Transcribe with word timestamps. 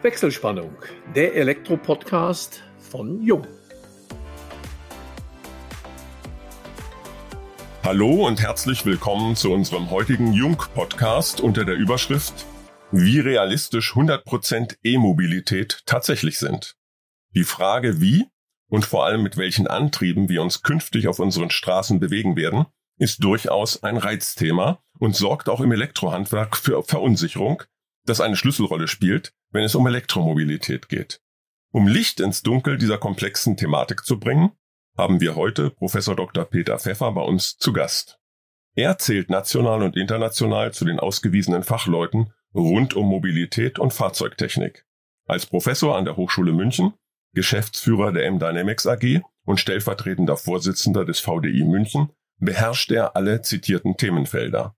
Wechselspannung, 0.00 0.76
der 1.16 1.34
Elektro-Podcast 1.34 2.62
von 2.78 3.20
Jung. 3.20 3.44
Hallo 7.82 8.24
und 8.24 8.40
herzlich 8.40 8.86
willkommen 8.86 9.34
zu 9.34 9.52
unserem 9.52 9.90
heutigen 9.90 10.32
Jung-Podcast 10.32 11.40
unter 11.40 11.64
der 11.64 11.74
Überschrift 11.74 12.46
Wie 12.92 13.18
realistisch 13.18 13.94
100% 13.94 14.76
E-Mobilität 14.84 15.82
tatsächlich 15.84 16.38
sind. 16.38 16.76
Die 17.34 17.42
Frage, 17.42 18.00
wie 18.00 18.28
und 18.68 18.84
vor 18.84 19.04
allem 19.04 19.24
mit 19.24 19.36
welchen 19.36 19.66
Antrieben 19.66 20.28
wir 20.28 20.42
uns 20.42 20.62
künftig 20.62 21.08
auf 21.08 21.18
unseren 21.18 21.50
Straßen 21.50 21.98
bewegen 21.98 22.36
werden, 22.36 22.66
ist 22.98 23.24
durchaus 23.24 23.82
ein 23.82 23.96
Reizthema 23.96 24.80
und 25.00 25.16
sorgt 25.16 25.48
auch 25.48 25.60
im 25.60 25.72
Elektrohandwerk 25.72 26.56
für 26.56 26.84
Verunsicherung, 26.84 27.64
das 28.04 28.20
eine 28.20 28.36
Schlüsselrolle 28.36 28.86
spielt, 28.86 29.32
wenn 29.50 29.64
es 29.64 29.74
um 29.74 29.86
Elektromobilität 29.86 30.88
geht. 30.88 31.20
Um 31.70 31.86
Licht 31.86 32.20
ins 32.20 32.42
Dunkel 32.42 32.78
dieser 32.78 32.98
komplexen 32.98 33.56
Thematik 33.56 34.04
zu 34.04 34.18
bringen, 34.18 34.52
haben 34.96 35.20
wir 35.20 35.36
heute 35.36 35.70
Professor 35.70 36.16
Dr. 36.16 36.44
Peter 36.44 36.78
Pfeffer 36.78 37.12
bei 37.12 37.22
uns 37.22 37.56
zu 37.56 37.72
Gast. 37.72 38.18
Er 38.74 38.98
zählt 38.98 39.30
national 39.30 39.82
und 39.82 39.96
international 39.96 40.72
zu 40.72 40.84
den 40.84 40.98
ausgewiesenen 40.98 41.62
Fachleuten 41.62 42.32
rund 42.54 42.94
um 42.94 43.06
Mobilität 43.06 43.78
und 43.78 43.92
Fahrzeugtechnik. 43.92 44.84
Als 45.26 45.46
Professor 45.46 45.96
an 45.96 46.04
der 46.04 46.16
Hochschule 46.16 46.52
München, 46.52 46.94
Geschäftsführer 47.34 48.12
der 48.12 48.26
M-Dynamics 48.26 48.86
AG 48.86 49.20
und 49.44 49.60
stellvertretender 49.60 50.36
Vorsitzender 50.36 51.04
des 51.04 51.20
VDI 51.20 51.64
München 51.64 52.10
beherrscht 52.38 52.90
er 52.90 53.16
alle 53.16 53.42
zitierten 53.42 53.96
Themenfelder. 53.96 54.74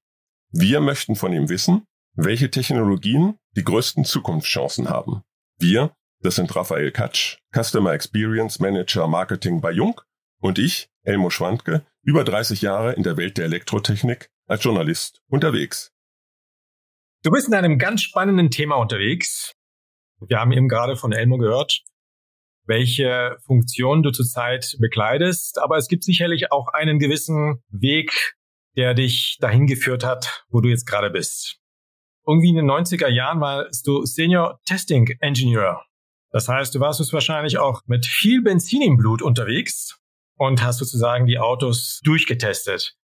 Wir 0.50 0.80
möchten 0.80 1.14
von 1.14 1.32
ihm 1.32 1.48
wissen, 1.48 1.84
welche 2.14 2.50
Technologien 2.50 3.38
die 3.56 3.64
größten 3.64 4.04
Zukunftschancen 4.04 4.88
haben. 4.88 5.22
Wir, 5.58 5.94
das 6.20 6.36
sind 6.36 6.54
Raphael 6.54 6.92
Katsch, 6.92 7.38
Customer 7.54 7.92
Experience 7.92 8.60
Manager 8.60 9.06
Marketing 9.06 9.60
bei 9.60 9.72
Jung 9.72 10.00
und 10.40 10.58
ich, 10.58 10.88
Elmo 11.02 11.30
Schwandke, 11.30 11.84
über 12.02 12.24
30 12.24 12.62
Jahre 12.62 12.92
in 12.94 13.02
der 13.02 13.16
Welt 13.16 13.38
der 13.38 13.46
Elektrotechnik 13.46 14.30
als 14.46 14.64
Journalist 14.64 15.22
unterwegs. 15.28 15.92
Du 17.22 17.30
bist 17.30 17.48
in 17.48 17.54
einem 17.54 17.78
ganz 17.78 18.02
spannenden 18.02 18.50
Thema 18.50 18.76
unterwegs. 18.76 19.52
Wir 20.26 20.38
haben 20.38 20.52
eben 20.52 20.68
gerade 20.68 20.96
von 20.96 21.12
Elmo 21.12 21.38
gehört, 21.38 21.82
welche 22.64 23.36
Funktion 23.44 24.02
du 24.02 24.10
zurzeit 24.10 24.76
bekleidest, 24.78 25.58
aber 25.58 25.76
es 25.76 25.88
gibt 25.88 26.04
sicherlich 26.04 26.52
auch 26.52 26.68
einen 26.68 26.98
gewissen 26.98 27.62
Weg, 27.68 28.36
der 28.76 28.94
dich 28.94 29.36
dahin 29.40 29.66
geführt 29.66 30.04
hat, 30.04 30.44
wo 30.48 30.60
du 30.60 30.68
jetzt 30.68 30.86
gerade 30.86 31.10
bist 31.10 31.59
irgendwie 32.26 32.50
in 32.50 32.56
den 32.56 32.70
90er 32.70 33.08
Jahren 33.08 33.40
warst 33.40 33.86
du 33.86 34.04
Senior 34.04 34.60
Testing 34.66 35.08
Engineer. 35.20 35.82
Das 36.30 36.48
heißt, 36.48 36.74
du 36.74 36.80
warst 36.80 37.12
wahrscheinlich 37.12 37.58
auch 37.58 37.82
mit 37.86 38.06
viel 38.06 38.42
Benzin 38.42 38.82
im 38.82 38.96
Blut 38.96 39.22
unterwegs 39.22 39.98
und 40.36 40.62
hast 40.62 40.78
sozusagen 40.78 41.26
die 41.26 41.38
Autos 41.38 42.00
durchgetestet. 42.04 42.96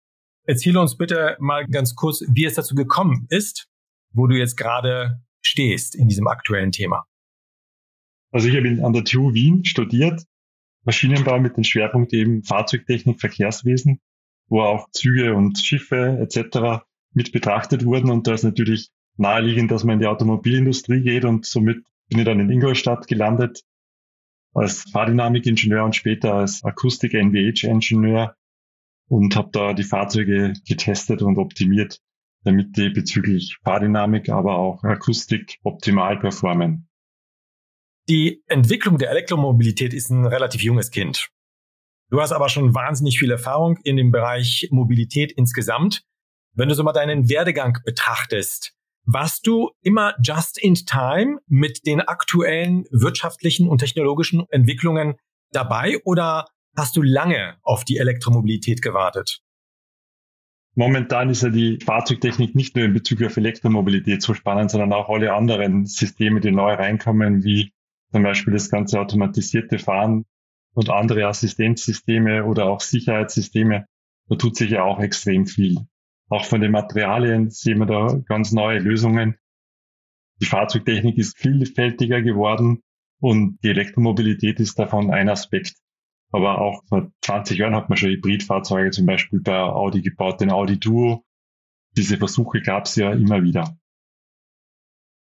Erzähle 0.44 0.80
uns 0.80 0.96
bitte 0.96 1.36
mal 1.40 1.66
ganz 1.66 1.94
kurz, 1.96 2.22
wie 2.28 2.44
es 2.44 2.54
dazu 2.54 2.74
gekommen 2.74 3.26
ist, 3.30 3.68
wo 4.12 4.26
du 4.26 4.36
jetzt 4.36 4.56
gerade 4.56 5.20
stehst 5.42 5.96
in 5.96 6.08
diesem 6.08 6.28
aktuellen 6.28 6.72
Thema. 6.72 7.04
Also 8.30 8.48
ich 8.48 8.56
habe 8.56 8.84
an 8.84 8.92
der 8.92 9.04
TU 9.04 9.34
Wien 9.34 9.64
studiert, 9.64 10.22
Maschinenbau 10.84 11.40
mit 11.40 11.56
dem 11.56 11.64
Schwerpunkt 11.64 12.12
eben 12.12 12.44
Fahrzeugtechnik, 12.44 13.20
Verkehrswesen, 13.20 14.00
wo 14.48 14.62
auch 14.62 14.88
Züge 14.92 15.34
und 15.34 15.58
Schiffe 15.58 16.18
etc. 16.20 16.84
mit 17.12 17.32
betrachtet 17.32 17.84
wurden 17.84 18.10
und 18.10 18.26
da 18.26 18.34
ist 18.34 18.44
natürlich 18.44 18.90
naheliegend, 19.16 19.70
dass 19.70 19.84
man 19.84 19.94
in 19.94 20.00
die 20.00 20.06
Automobilindustrie 20.06 21.02
geht 21.02 21.24
und 21.24 21.46
somit 21.46 21.84
bin 22.08 22.20
ich 22.20 22.24
dann 22.24 22.40
in 22.40 22.50
Ingolstadt 22.50 23.08
gelandet 23.08 23.62
als 24.54 24.84
Fahrdynamikingenieur 24.90 25.84
und 25.84 25.94
später 25.94 26.34
als 26.34 26.64
Akustik-NVH-Ingenieur 26.64 28.34
und 29.08 29.36
habe 29.36 29.50
da 29.52 29.74
die 29.74 29.82
Fahrzeuge 29.82 30.54
getestet 30.66 31.22
und 31.22 31.38
optimiert, 31.38 32.00
damit 32.44 32.76
die 32.76 32.88
bezüglich 32.90 33.58
Fahrdynamik, 33.64 34.28
aber 34.30 34.58
auch 34.58 34.82
Akustik 34.82 35.58
optimal 35.62 36.18
performen. 36.18 36.88
Die 38.08 38.42
Entwicklung 38.46 38.98
der 38.98 39.10
Elektromobilität 39.10 39.92
ist 39.92 40.10
ein 40.10 40.26
relativ 40.26 40.62
junges 40.62 40.90
Kind. 40.90 41.28
Du 42.08 42.20
hast 42.20 42.32
aber 42.32 42.48
schon 42.48 42.72
wahnsinnig 42.72 43.18
viel 43.18 43.32
Erfahrung 43.32 43.78
in 43.82 43.96
dem 43.96 44.12
Bereich 44.12 44.68
Mobilität 44.70 45.32
insgesamt. 45.32 46.04
Wenn 46.52 46.68
du 46.68 46.74
so 46.74 46.84
mal 46.84 46.92
deinen 46.92 47.28
Werdegang 47.28 47.78
betrachtest, 47.84 48.75
warst 49.06 49.46
du 49.46 49.70
immer 49.82 50.14
just 50.22 50.58
in 50.58 50.74
time 50.74 51.38
mit 51.46 51.86
den 51.86 52.00
aktuellen 52.00 52.84
wirtschaftlichen 52.90 53.68
und 53.68 53.78
technologischen 53.78 54.46
Entwicklungen 54.50 55.14
dabei 55.52 55.98
oder 56.04 56.46
hast 56.76 56.96
du 56.96 57.02
lange 57.02 57.56
auf 57.62 57.84
die 57.84 57.96
Elektromobilität 57.96 58.82
gewartet? 58.82 59.40
Momentan 60.74 61.30
ist 61.30 61.42
ja 61.42 61.48
die 61.48 61.78
Fahrzeugtechnik 61.82 62.54
nicht 62.54 62.76
nur 62.76 62.84
in 62.84 62.92
Bezug 62.92 63.22
auf 63.22 63.36
Elektromobilität 63.38 64.20
so 64.20 64.34
spannend, 64.34 64.70
sondern 64.70 64.92
auch 64.92 65.08
alle 65.08 65.32
anderen 65.32 65.86
Systeme, 65.86 66.40
die 66.40 66.50
neu 66.50 66.74
reinkommen, 66.74 67.44
wie 67.44 67.72
zum 68.12 68.22
Beispiel 68.22 68.52
das 68.52 68.68
ganze 68.68 69.00
automatisierte 69.00 69.78
Fahren 69.78 70.26
und 70.74 70.90
andere 70.90 71.26
Assistenzsysteme 71.26 72.44
oder 72.44 72.66
auch 72.66 72.80
Sicherheitssysteme. 72.80 73.86
Da 74.28 74.36
tut 74.36 74.56
sich 74.56 74.70
ja 74.70 74.82
auch 74.82 75.00
extrem 75.00 75.46
viel. 75.46 75.78
Auch 76.28 76.44
von 76.44 76.60
den 76.60 76.72
Materialien 76.72 77.50
sehen 77.50 77.78
wir 77.78 77.86
da 77.86 78.18
ganz 78.26 78.52
neue 78.52 78.78
Lösungen. 78.78 79.36
Die 80.40 80.46
Fahrzeugtechnik 80.46 81.16
ist 81.18 81.38
vielfältiger 81.38 82.20
geworden 82.20 82.82
und 83.20 83.58
die 83.62 83.68
Elektromobilität 83.68 84.60
ist 84.60 84.78
davon 84.78 85.10
ein 85.10 85.28
Aspekt. 85.28 85.76
Aber 86.32 86.60
auch 86.60 86.82
vor 86.88 87.10
20 87.22 87.58
Jahren 87.58 87.76
hat 87.76 87.88
man 87.88 87.96
schon 87.96 88.10
Hybridfahrzeuge 88.10 88.90
zum 88.90 89.06
Beispiel 89.06 89.40
bei 89.40 89.58
Audi 89.58 90.02
gebaut, 90.02 90.40
den 90.40 90.50
Audi 90.50 90.78
Duo. 90.78 91.24
Diese 91.96 92.18
Versuche 92.18 92.60
gab 92.60 92.86
es 92.86 92.96
ja 92.96 93.12
immer 93.12 93.42
wieder. 93.42 93.76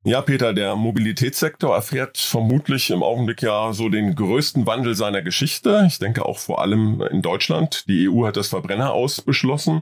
Ja, 0.06 0.22
Peter, 0.22 0.54
der 0.54 0.76
Mobilitätssektor 0.76 1.74
erfährt 1.74 2.18
vermutlich 2.18 2.90
im 2.90 3.04
Augenblick 3.04 3.42
ja 3.42 3.72
so 3.72 3.88
den 3.88 4.16
größten 4.16 4.66
Wandel 4.66 4.96
seiner 4.96 5.22
Geschichte. 5.22 5.86
Ich 5.88 5.98
denke 5.98 6.26
auch 6.26 6.38
vor 6.38 6.62
allem 6.62 7.02
in 7.02 7.22
Deutschland. 7.22 7.88
Die 7.88 8.10
EU 8.10 8.26
hat 8.26 8.36
das 8.36 8.50
Verbrenner 8.50 8.92
ausbeschlossen. 8.92 9.82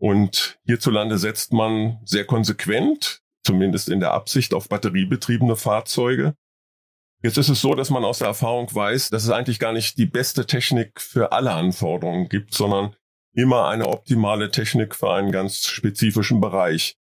Und 0.00 0.58
hierzulande 0.64 1.18
setzt 1.18 1.52
man 1.52 2.00
sehr 2.06 2.24
konsequent, 2.24 3.20
zumindest 3.44 3.90
in 3.90 4.00
der 4.00 4.12
Absicht, 4.12 4.54
auf 4.54 4.70
batteriebetriebene 4.70 5.56
Fahrzeuge. 5.56 6.34
Jetzt 7.22 7.36
ist 7.36 7.50
es 7.50 7.60
so, 7.60 7.74
dass 7.74 7.90
man 7.90 8.02
aus 8.02 8.18
der 8.18 8.28
Erfahrung 8.28 8.74
weiß, 8.74 9.10
dass 9.10 9.24
es 9.24 9.30
eigentlich 9.30 9.58
gar 9.58 9.74
nicht 9.74 9.98
die 9.98 10.06
beste 10.06 10.46
Technik 10.46 11.02
für 11.02 11.32
alle 11.32 11.52
Anforderungen 11.52 12.30
gibt, 12.30 12.54
sondern 12.54 12.96
immer 13.34 13.68
eine 13.68 13.88
optimale 13.88 14.50
Technik 14.50 14.96
für 14.96 15.12
einen 15.12 15.32
ganz 15.32 15.66
spezifischen 15.66 16.40
Bereich. 16.40 16.96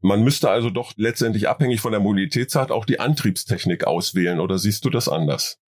Man 0.00 0.24
müsste 0.24 0.50
also 0.50 0.70
doch 0.70 0.94
letztendlich 0.96 1.48
abhängig 1.48 1.80
von 1.80 1.92
der 1.92 2.00
Mobilitätszeit 2.00 2.72
auch 2.72 2.84
die 2.84 2.98
Antriebstechnik 2.98 3.84
auswählen, 3.84 4.40
oder 4.40 4.58
siehst 4.58 4.84
du 4.84 4.90
das 4.90 5.08
anders? 5.08 5.60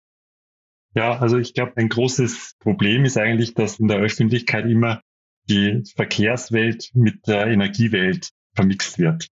Ja, 0.94 1.18
also 1.18 1.36
ich 1.36 1.52
glaube, 1.52 1.74
ein 1.76 1.90
großes 1.90 2.56
Problem 2.58 3.04
ist 3.04 3.18
eigentlich, 3.18 3.52
dass 3.52 3.78
in 3.78 3.88
der 3.88 3.98
Öffentlichkeit 3.98 4.64
immer 4.64 5.02
die 5.48 5.82
Verkehrswelt 5.96 6.90
mit 6.94 7.26
der 7.26 7.46
Energiewelt 7.46 8.30
vermixt 8.54 8.98
wird. 8.98 9.28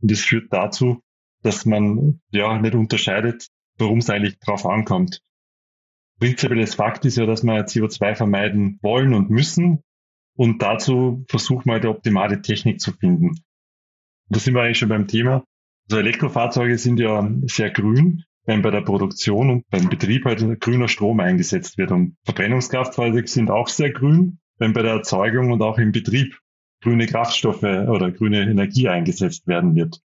Und 0.00 0.10
das 0.10 0.20
führt 0.20 0.52
dazu, 0.52 1.02
dass 1.42 1.64
man 1.64 2.20
ja 2.30 2.58
nicht 2.58 2.74
unterscheidet, 2.74 3.48
worum 3.78 3.98
es 3.98 4.10
eigentlich 4.10 4.38
drauf 4.38 4.66
ankommt. 4.66 5.20
Prinzipielles 6.18 6.74
Fakt 6.74 7.04
ist 7.04 7.16
ja, 7.16 7.26
dass 7.26 7.44
wir 7.44 7.66
CO2 7.66 8.16
vermeiden 8.16 8.78
wollen 8.82 9.14
und 9.14 9.30
müssen. 9.30 9.82
Und 10.34 10.62
dazu 10.62 11.24
versuchen 11.28 11.70
wir 11.70 11.80
die 11.80 11.88
optimale 11.88 12.42
Technik 12.42 12.80
zu 12.80 12.92
finden. 12.92 13.36
Da 14.28 14.40
sind 14.40 14.54
wir 14.54 14.62
eigentlich 14.62 14.78
schon 14.78 14.88
beim 14.88 15.06
Thema. 15.06 15.44
Also 15.88 16.00
Elektrofahrzeuge 16.00 16.76
sind 16.76 17.00
ja 17.00 17.28
sehr 17.46 17.70
grün, 17.70 18.24
wenn 18.44 18.62
bei 18.62 18.70
der 18.70 18.82
Produktion 18.82 19.50
und 19.50 19.70
beim 19.70 19.88
Betrieb 19.88 20.24
halt 20.24 20.60
grüner 20.60 20.88
Strom 20.88 21.20
eingesetzt 21.20 21.78
wird. 21.78 21.92
Und 21.92 22.16
Verbrennungskraftfahrzeuge 22.24 23.26
sind 23.26 23.50
auch 23.50 23.68
sehr 23.68 23.90
grün, 23.90 24.38
wenn 24.58 24.72
bei 24.72 24.82
der 24.82 24.92
Erzeugung 24.92 25.52
und 25.52 25.62
auch 25.62 25.78
im 25.78 25.92
Betrieb 25.92 26.38
grüne 26.82 27.06
Kraftstoffe 27.06 27.62
oder 27.62 28.10
grüne 28.10 28.42
Energie 28.42 28.88
eingesetzt 28.88 29.46
werden 29.46 29.74
wird. 29.74 30.00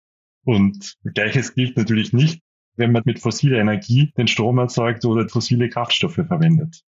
Und 0.44 0.96
gleiches 1.04 1.54
gilt 1.54 1.76
natürlich 1.76 2.12
nicht, 2.12 2.40
wenn 2.76 2.92
man 2.92 3.02
mit 3.04 3.20
fossiler 3.20 3.58
Energie 3.58 4.12
den 4.16 4.28
Strom 4.28 4.58
erzeugt 4.58 5.04
oder 5.04 5.28
fossile 5.28 5.68
Kraftstoffe 5.68 6.14
verwendet. 6.14 6.82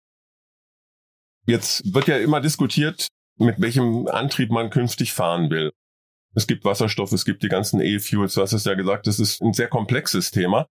Jetzt 1.47 1.95
wird 1.95 2.09
ja 2.09 2.19
immer 2.19 2.41
diskutiert, 2.41 3.09
mit 3.39 3.61
welchem 3.61 4.07
Antrieb 4.07 4.51
man 4.51 4.71
künftig 4.71 5.13
fahren 5.13 5.51
will. 5.51 5.73
Es 6.35 6.47
gibt 6.47 6.65
Wasserstoff, 6.65 7.11
es 7.13 7.25
gibt 7.25 7.43
die 7.43 7.49
ganzen 7.49 7.81
E-Fuels, 7.81 8.35
du 8.35 8.43
hast 8.43 8.53
es 8.53 8.65
ja 8.65 8.75
gesagt, 8.75 9.07
das 9.07 9.19
ist 9.19 9.43
ein 9.43 9.53
sehr 9.53 9.69
komplexes 9.69 10.31
Thema. 10.31 10.67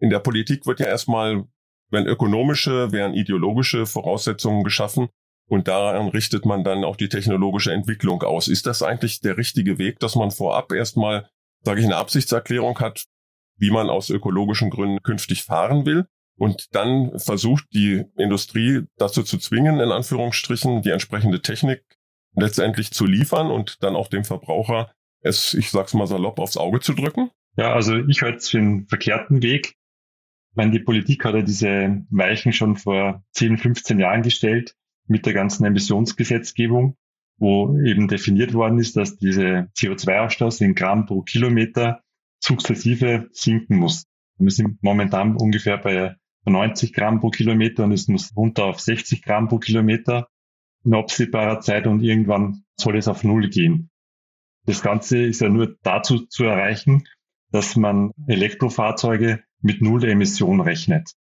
In 0.00 0.08
der 0.08 0.20
Politik 0.20 0.64
wird 0.66 0.80
ja 0.80 0.86
erstmal, 0.86 1.44
werden 1.90 2.06
ökonomische, 2.06 2.92
werden 2.92 3.14
ideologische 3.14 3.84
Voraussetzungen 3.84 4.64
geschaffen, 4.64 5.08
und 5.48 5.66
daran 5.66 6.08
richtet 6.08 6.44
man 6.44 6.62
dann 6.62 6.84
auch 6.84 6.96
die 6.96 7.08
technologische 7.08 7.72
Entwicklung 7.72 8.22
aus. 8.22 8.48
Ist 8.48 8.66
das 8.66 8.82
eigentlich 8.82 9.20
der 9.20 9.36
richtige 9.36 9.78
Weg, 9.78 9.98
dass 9.98 10.14
man 10.14 10.30
vorab 10.30 10.72
erstmal, 10.72 11.28
sage 11.64 11.80
ich, 11.80 11.86
eine 11.86 11.96
Absichtserklärung 11.96 12.78
hat, 12.80 13.06
wie 13.56 13.70
man 13.70 13.88
aus 13.88 14.10
ökologischen 14.10 14.70
Gründen 14.70 15.02
künftig 15.02 15.42
fahren 15.44 15.86
will. 15.86 16.06
Und 16.36 16.74
dann 16.74 17.18
versucht 17.18 17.64
die 17.72 18.04
Industrie 18.16 18.82
dazu 18.96 19.22
zu 19.22 19.38
zwingen, 19.38 19.80
in 19.80 19.90
Anführungsstrichen, 19.90 20.82
die 20.82 20.90
entsprechende 20.90 21.42
Technik 21.42 21.82
letztendlich 22.36 22.92
zu 22.92 23.06
liefern 23.06 23.50
und 23.50 23.82
dann 23.82 23.96
auch 23.96 24.08
dem 24.08 24.24
Verbraucher 24.24 24.92
es, 25.20 25.54
ich 25.54 25.70
sag's 25.70 25.94
mal 25.94 26.06
salopp, 26.06 26.38
aufs 26.38 26.56
Auge 26.56 26.78
zu 26.78 26.92
drücken? 26.92 27.30
Ja, 27.56 27.72
also 27.72 27.96
ich 27.96 28.22
halte 28.22 28.38
es 28.38 28.50
für 28.50 28.58
einen 28.58 28.86
verkehrten 28.86 29.42
Weg. 29.42 29.74
Ich 30.50 30.56
meine, 30.56 30.70
die 30.70 30.78
Politik 30.78 31.24
hat 31.24 31.34
ja 31.34 31.42
diese 31.42 32.04
Weichen 32.10 32.52
schon 32.52 32.76
vor 32.76 33.24
10, 33.32 33.58
15 33.58 33.98
Jahren 33.98 34.22
gestellt 34.22 34.76
mit 35.08 35.26
der 35.26 35.32
ganzen 35.32 35.64
Emissionsgesetzgebung, 35.64 36.96
wo 37.38 37.78
eben 37.80 38.08
definiert 38.08 38.54
worden 38.54 38.78
ist, 38.78 38.96
dass 38.96 39.16
diese 39.16 39.68
CO2-Ausstoß 39.76 40.62
in 40.62 40.74
Gramm 40.74 41.06
pro 41.06 41.22
Kilometer 41.22 42.02
sukzessive 42.40 43.28
sinken 43.32 43.78
muss. 43.78 44.04
Wir 44.38 44.50
sind 44.50 44.82
momentan 44.82 45.36
ungefähr 45.36 45.78
bei 45.78 46.16
90 46.44 46.92
Gramm 46.92 47.20
pro 47.20 47.30
Kilometer 47.30 47.84
und 47.84 47.92
es 47.92 48.08
muss 48.08 48.34
runter 48.36 48.64
auf 48.64 48.80
60 48.80 49.22
Gramm 49.22 49.48
pro 49.48 49.58
Kilometer 49.58 50.28
in 50.84 50.94
absehbarer 50.94 51.60
Zeit 51.60 51.86
und 51.86 52.02
irgendwann 52.02 52.64
soll 52.76 52.96
es 52.96 53.08
auf 53.08 53.24
Null 53.24 53.48
gehen. 53.50 53.90
Das 54.64 54.82
Ganze 54.82 55.18
ist 55.18 55.40
ja 55.40 55.48
nur 55.48 55.76
dazu 55.82 56.26
zu 56.26 56.44
erreichen, 56.44 57.04
dass 57.50 57.76
man 57.76 58.12
Elektrofahrzeuge 58.26 59.42
mit 59.60 59.82
Null 59.82 60.04
Emission 60.04 60.60
rechnet. 60.60 61.12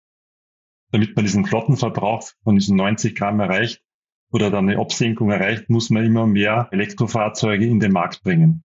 Damit 0.93 1.17
man 1.17 1.25
diesen 1.25 1.45
Flottenverbrauch 1.45 2.31
von 2.43 2.57
diesen 2.57 2.77
90 2.77 3.15
Gramm 3.15 3.41
erreicht 3.41 3.83
oder 4.31 4.51
dann 4.51 4.69
eine 4.69 4.81
Absenkung 4.81 5.31
erreicht, 5.31 5.69
muss 5.69 5.91
man 5.91 6.05
immer 6.05 6.27
mehr 6.27 6.69
Elektrofahrzeuge 6.71 7.67
in 7.67 7.81
den 7.81 7.93
Markt 7.93 8.23
bringen. 8.23 8.63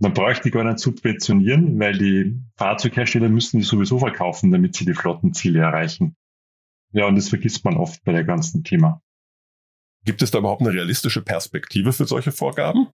Man 0.00 0.12
bräuchte 0.12 0.50
gar 0.50 0.64
nicht 0.64 0.80
subventionieren, 0.80 1.78
weil 1.78 1.96
die 1.96 2.40
Fahrzeughersteller 2.56 3.28
müssen 3.28 3.58
die 3.58 3.64
sowieso 3.64 3.98
verkaufen, 3.98 4.50
damit 4.50 4.74
sie 4.74 4.84
die 4.84 4.94
Flottenziele 4.94 5.60
erreichen. 5.60 6.16
Ja, 6.92 7.06
und 7.06 7.16
das 7.16 7.28
vergisst 7.28 7.64
man 7.64 7.76
oft 7.76 8.02
bei 8.04 8.12
der 8.12 8.24
ganzen 8.24 8.64
Thema. 8.64 9.00
Gibt 10.04 10.20
es 10.22 10.30
da 10.30 10.38
überhaupt 10.38 10.60
eine 10.60 10.72
realistische 10.72 11.22
Perspektive 11.22 11.92
für 11.92 12.06
solche 12.06 12.32
Vorgaben? 12.32 12.88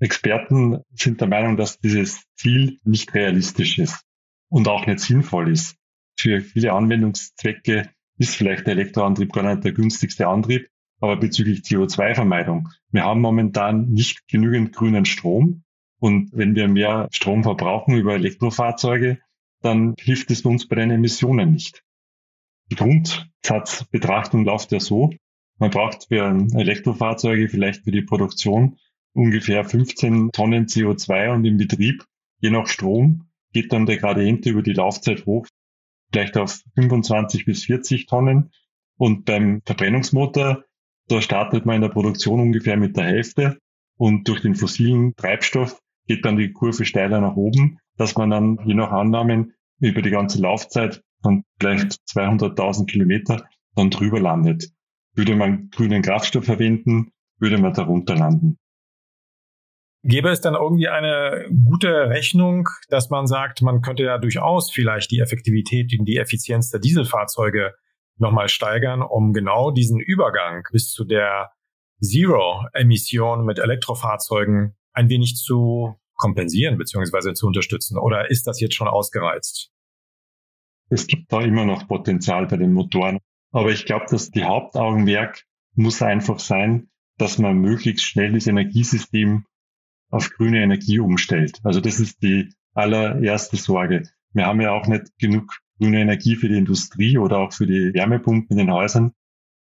Experten 0.00 0.82
sind 0.94 1.20
der 1.20 1.28
Meinung, 1.28 1.56
dass 1.56 1.78
dieses 1.78 2.24
Ziel 2.34 2.78
nicht 2.84 3.14
realistisch 3.14 3.78
ist 3.78 4.04
und 4.48 4.68
auch 4.68 4.86
nicht 4.86 5.00
sinnvoll 5.00 5.50
ist. 5.50 5.76
Für 6.18 6.40
viele 6.40 6.72
Anwendungszwecke 6.72 7.90
ist 8.18 8.36
vielleicht 8.36 8.66
der 8.66 8.74
Elektroantrieb 8.74 9.32
gar 9.32 9.42
nicht 9.42 9.64
der 9.64 9.72
günstigste 9.72 10.26
Antrieb, 10.26 10.68
aber 11.00 11.16
bezüglich 11.16 11.60
CO2-Vermeidung. 11.60 12.70
Wir 12.90 13.04
haben 13.04 13.20
momentan 13.20 13.90
nicht 13.90 14.26
genügend 14.28 14.74
grünen 14.74 15.04
Strom 15.04 15.62
und 15.98 16.30
wenn 16.32 16.54
wir 16.54 16.68
mehr 16.68 17.08
Strom 17.10 17.42
verbrauchen 17.42 17.96
über 17.96 18.14
Elektrofahrzeuge, 18.14 19.18
dann 19.60 19.94
hilft 19.98 20.30
es 20.30 20.42
uns 20.42 20.68
bei 20.68 20.76
den 20.76 20.90
Emissionen 20.90 21.52
nicht. 21.52 21.82
Die 22.70 22.76
Grundsatzbetrachtung 22.76 24.44
läuft 24.44 24.72
ja 24.72 24.80
so, 24.80 25.12
man 25.58 25.70
braucht 25.70 26.08
für 26.08 26.46
Elektrofahrzeuge 26.54 27.48
vielleicht 27.48 27.84
für 27.84 27.90
die 27.90 28.02
Produktion 28.02 28.78
ungefähr 29.12 29.64
15 29.64 30.30
Tonnen 30.32 30.66
CO2 30.66 31.32
und 31.32 31.44
im 31.44 31.56
Betrieb, 31.56 32.04
je 32.40 32.50
nach 32.50 32.66
Strom, 32.66 33.28
geht 33.52 33.72
dann 33.72 33.86
der 33.86 33.96
Gradient 33.96 34.44
über 34.44 34.62
die 34.62 34.74
Laufzeit 34.74 35.24
hoch, 35.24 35.46
vielleicht 36.16 36.38
auf 36.38 36.62
25 36.76 37.44
bis 37.44 37.64
40 37.64 38.06
Tonnen. 38.06 38.50
Und 38.96 39.26
beim 39.26 39.60
Verbrennungsmotor, 39.66 40.64
da 41.08 41.20
startet 41.20 41.66
man 41.66 41.76
in 41.76 41.82
der 41.82 41.90
Produktion 41.90 42.40
ungefähr 42.40 42.78
mit 42.78 42.96
der 42.96 43.04
Hälfte 43.04 43.58
und 43.98 44.26
durch 44.26 44.40
den 44.40 44.54
fossilen 44.54 45.14
Treibstoff 45.16 45.78
geht 46.06 46.24
dann 46.24 46.38
die 46.38 46.52
Kurve 46.52 46.86
steiler 46.86 47.20
nach 47.20 47.36
oben, 47.36 47.78
dass 47.98 48.16
man 48.16 48.30
dann 48.30 48.58
je 48.64 48.72
nach 48.72 48.92
Annahmen 48.92 49.52
über 49.78 50.00
die 50.00 50.10
ganze 50.10 50.40
Laufzeit 50.40 51.02
von 51.20 51.44
vielleicht 51.60 52.00
200.000 52.08 52.86
Kilometer 52.86 53.44
dann 53.74 53.90
drüber 53.90 54.18
landet. 54.18 54.72
Würde 55.14 55.36
man 55.36 55.68
grünen 55.68 56.00
Kraftstoff 56.00 56.46
verwenden, 56.46 57.10
würde 57.38 57.58
man 57.58 57.74
darunter 57.74 58.16
landen. 58.16 58.56
Gäbe 60.06 60.30
es 60.30 60.40
dann 60.40 60.54
irgendwie 60.54 60.88
eine 60.88 61.48
gute 61.64 62.08
Rechnung, 62.08 62.68
dass 62.88 63.10
man 63.10 63.26
sagt, 63.26 63.62
man 63.62 63.80
könnte 63.80 64.04
ja 64.04 64.18
durchaus 64.18 64.70
vielleicht 64.70 65.10
die 65.10 65.18
Effektivität 65.18 65.92
und 65.98 66.06
die 66.06 66.16
Effizienz 66.16 66.70
der 66.70 66.80
Dieselfahrzeuge 66.80 67.74
nochmal 68.18 68.48
steigern, 68.48 69.02
um 69.02 69.32
genau 69.32 69.72
diesen 69.72 69.98
Übergang 69.98 70.62
bis 70.70 70.90
zu 70.92 71.04
der 71.04 71.50
Zero-Emission 72.00 73.44
mit 73.44 73.58
Elektrofahrzeugen 73.58 74.76
ein 74.92 75.08
wenig 75.08 75.36
zu 75.36 75.96
kompensieren 76.14 76.78
bzw. 76.78 77.34
zu 77.34 77.46
unterstützen? 77.46 77.98
Oder 77.98 78.30
ist 78.30 78.46
das 78.46 78.60
jetzt 78.60 78.74
schon 78.74 78.88
ausgereizt? 78.88 79.70
Es 80.88 81.06
gibt 81.06 81.32
da 81.32 81.40
immer 81.40 81.64
noch 81.64 81.88
Potenzial 81.88 82.46
bei 82.46 82.56
den 82.56 82.72
Motoren. 82.72 83.18
Aber 83.50 83.70
ich 83.70 83.86
glaube, 83.86 84.06
dass 84.08 84.30
die 84.30 84.44
Hauptaugenmerk 84.44 85.42
muss 85.74 86.00
einfach 86.00 86.38
sein, 86.38 86.90
dass 87.18 87.38
man 87.38 87.58
möglichst 87.58 88.04
schnell 88.04 88.32
das 88.32 88.46
Energiesystem 88.46 89.46
auf 90.10 90.30
grüne 90.30 90.62
Energie 90.62 90.98
umstellt. 90.98 91.60
Also 91.64 91.80
das 91.80 92.00
ist 92.00 92.22
die 92.22 92.50
allererste 92.74 93.56
Sorge. 93.56 94.02
Wir 94.32 94.46
haben 94.46 94.60
ja 94.60 94.72
auch 94.72 94.86
nicht 94.86 95.18
genug 95.18 95.52
grüne 95.78 96.00
Energie 96.00 96.36
für 96.36 96.48
die 96.48 96.58
Industrie 96.58 97.18
oder 97.18 97.38
auch 97.38 97.52
für 97.52 97.66
die 97.66 97.92
Wärmepumpen 97.94 98.58
in 98.58 98.66
den 98.66 98.72
Häusern. 98.72 99.12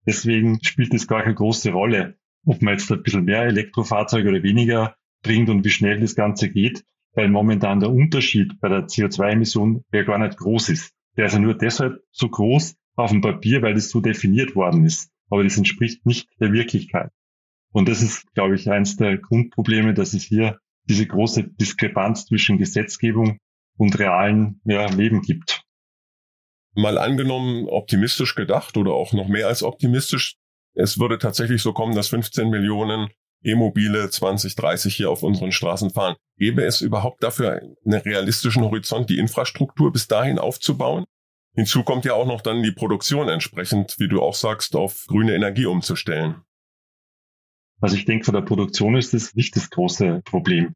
Deswegen 0.06 0.58
spielt 0.62 0.94
es 0.94 1.06
gar 1.06 1.22
keine 1.22 1.34
große 1.34 1.70
Rolle, 1.70 2.16
ob 2.44 2.62
man 2.62 2.74
jetzt 2.74 2.90
ein 2.90 3.02
bisschen 3.02 3.24
mehr 3.24 3.42
Elektrofahrzeuge 3.42 4.28
oder 4.28 4.42
weniger 4.42 4.96
bringt 5.22 5.48
und 5.48 5.64
wie 5.64 5.70
schnell 5.70 6.00
das 6.00 6.14
Ganze 6.14 6.48
geht, 6.48 6.84
weil 7.12 7.28
momentan 7.28 7.80
der 7.80 7.90
Unterschied 7.90 8.60
bei 8.60 8.68
der 8.68 8.86
CO2-Emission 8.86 9.84
ja 9.92 10.02
gar 10.02 10.18
nicht 10.18 10.36
groß 10.38 10.70
ist. 10.70 10.92
Der 11.16 11.26
ist 11.26 11.32
ja 11.32 11.40
nur 11.40 11.54
deshalb 11.54 12.00
so 12.10 12.28
groß 12.28 12.76
auf 12.94 13.10
dem 13.10 13.20
Papier, 13.20 13.62
weil 13.62 13.74
das 13.74 13.90
so 13.90 14.00
definiert 14.00 14.54
worden 14.54 14.84
ist. 14.84 15.10
Aber 15.30 15.44
das 15.44 15.58
entspricht 15.58 16.06
nicht 16.06 16.28
der 16.40 16.52
Wirklichkeit. 16.52 17.10
Und 17.72 17.88
das 17.88 18.02
ist, 18.02 18.32
glaube 18.34 18.54
ich, 18.54 18.70
eines 18.70 18.96
der 18.96 19.18
Grundprobleme, 19.18 19.94
dass 19.94 20.14
es 20.14 20.24
hier 20.24 20.58
diese 20.84 21.06
große 21.06 21.44
Diskrepanz 21.44 22.26
zwischen 22.26 22.58
Gesetzgebung 22.58 23.38
und 23.76 23.98
realen 23.98 24.60
ja, 24.64 24.86
Leben 24.86 25.22
gibt. 25.22 25.62
Mal 26.74 26.98
angenommen, 26.98 27.66
optimistisch 27.68 28.34
gedacht 28.34 28.76
oder 28.76 28.92
auch 28.92 29.12
noch 29.12 29.28
mehr 29.28 29.48
als 29.48 29.62
optimistisch, 29.62 30.36
es 30.74 31.00
würde 31.00 31.18
tatsächlich 31.18 31.60
so 31.60 31.72
kommen, 31.72 31.96
dass 31.96 32.08
15 32.08 32.50
Millionen 32.50 33.08
E-Mobile 33.42 34.10
2030 34.10 34.94
hier 34.94 35.10
auf 35.10 35.24
unseren 35.24 35.50
Straßen 35.50 35.90
fahren. 35.90 36.14
Gäbe 36.36 36.64
es 36.64 36.80
überhaupt 36.80 37.22
dafür 37.22 37.60
einen 37.84 37.94
realistischen 37.94 38.62
Horizont, 38.62 39.10
die 39.10 39.18
Infrastruktur 39.18 39.92
bis 39.92 40.06
dahin 40.06 40.38
aufzubauen? 40.38 41.04
Hinzu 41.54 41.82
kommt 41.82 42.04
ja 42.04 42.14
auch 42.14 42.26
noch 42.26 42.42
dann 42.42 42.62
die 42.62 42.70
Produktion 42.70 43.28
entsprechend, 43.28 43.96
wie 43.98 44.06
du 44.06 44.22
auch 44.22 44.34
sagst, 44.34 44.76
auf 44.76 45.04
grüne 45.08 45.34
Energie 45.34 45.66
umzustellen. 45.66 46.42
Also 47.80 47.96
ich 47.96 48.04
denke, 48.04 48.24
von 48.24 48.34
der 48.34 48.42
Produktion 48.42 48.96
ist 48.96 49.14
das 49.14 49.34
nicht 49.34 49.54
das 49.56 49.70
große 49.70 50.22
Problem. 50.24 50.74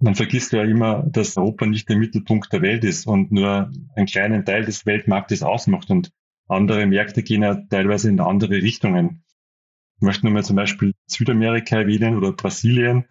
Man 0.00 0.14
vergisst 0.14 0.52
ja 0.52 0.64
immer, 0.64 1.04
dass 1.04 1.36
Europa 1.36 1.64
nicht 1.64 1.88
der 1.88 1.96
Mittelpunkt 1.96 2.52
der 2.52 2.60
Welt 2.60 2.84
ist 2.84 3.06
und 3.06 3.30
nur 3.30 3.70
einen 3.94 4.06
kleinen 4.06 4.44
Teil 4.44 4.64
des 4.64 4.84
Weltmarktes 4.84 5.42
ausmacht 5.42 5.90
und 5.90 6.10
andere 6.48 6.86
Märkte 6.86 7.22
gehen 7.22 7.42
ja 7.42 7.54
teilweise 7.70 8.08
in 8.08 8.20
andere 8.20 8.54
Richtungen. 8.54 9.22
Ich 9.96 10.02
möchte 10.02 10.26
nur 10.26 10.32
mal 10.32 10.44
zum 10.44 10.56
Beispiel 10.56 10.92
Südamerika 11.06 11.76
erwähnen 11.76 12.16
oder 12.16 12.32
Brasilien. 12.32 13.06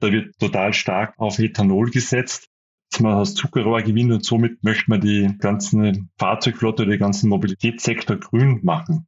Da 0.00 0.10
wird 0.10 0.36
total 0.38 0.74
stark 0.74 1.14
auf 1.16 1.38
Ethanol 1.38 1.90
gesetzt, 1.90 2.48
dass 2.90 3.00
man 3.00 3.14
aus 3.14 3.34
Zuckerrohr 3.34 3.82
gewinnt 3.82 4.10
und 4.10 4.24
somit 4.24 4.64
möchte 4.64 4.90
man 4.90 5.00
die 5.00 5.32
ganzen 5.38 6.10
Fahrzeugflotte 6.18 6.82
oder 6.82 6.90
den 6.90 7.00
ganzen 7.00 7.28
Mobilitätssektor 7.28 8.16
grün 8.16 8.60
machen. 8.64 9.06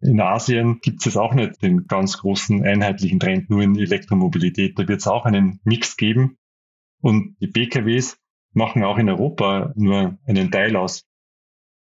In 0.00 0.20
Asien 0.20 0.80
gibt 0.80 1.04
es 1.06 1.16
auch 1.16 1.34
nicht 1.34 1.60
den 1.62 1.86
ganz 1.86 2.18
großen 2.18 2.64
einheitlichen 2.64 3.18
Trend 3.18 3.50
nur 3.50 3.62
in 3.62 3.76
Elektromobilität. 3.76 4.78
Da 4.78 4.86
wird 4.86 5.00
es 5.00 5.08
auch 5.08 5.24
einen 5.24 5.60
Mix 5.64 5.96
geben. 5.96 6.36
Und 7.00 7.36
die 7.40 7.48
PKWs 7.48 8.16
machen 8.52 8.84
auch 8.84 8.98
in 8.98 9.08
Europa 9.08 9.72
nur 9.76 10.18
einen 10.24 10.50
Teil 10.50 10.76
aus. 10.76 11.04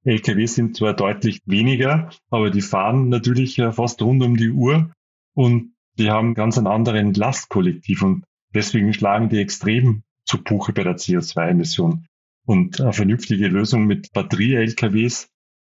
LKW 0.04 0.46
sind 0.46 0.76
zwar 0.76 0.94
deutlich 0.94 1.40
weniger, 1.46 2.10
aber 2.30 2.50
die 2.50 2.60
fahren 2.60 3.08
natürlich 3.08 3.56
fast 3.56 4.02
rund 4.02 4.22
um 4.22 4.36
die 4.36 4.50
Uhr 4.50 4.92
und 5.34 5.74
die 5.98 6.10
haben 6.10 6.34
ganz 6.34 6.58
einen 6.58 6.66
anderen 6.66 7.14
Lastkollektiv 7.14 8.02
und 8.02 8.24
deswegen 8.54 8.92
schlagen 8.92 9.28
die 9.28 9.38
extrem 9.38 10.02
zu 10.24 10.42
Buche 10.42 10.72
bei 10.72 10.84
der 10.84 10.96
CO2-Emission. 10.96 12.06
Und 12.46 12.80
eine 12.80 12.92
vernünftige 12.92 13.48
Lösung 13.48 13.86
mit 13.86 14.12
Batterie-LKWs, 14.12 15.28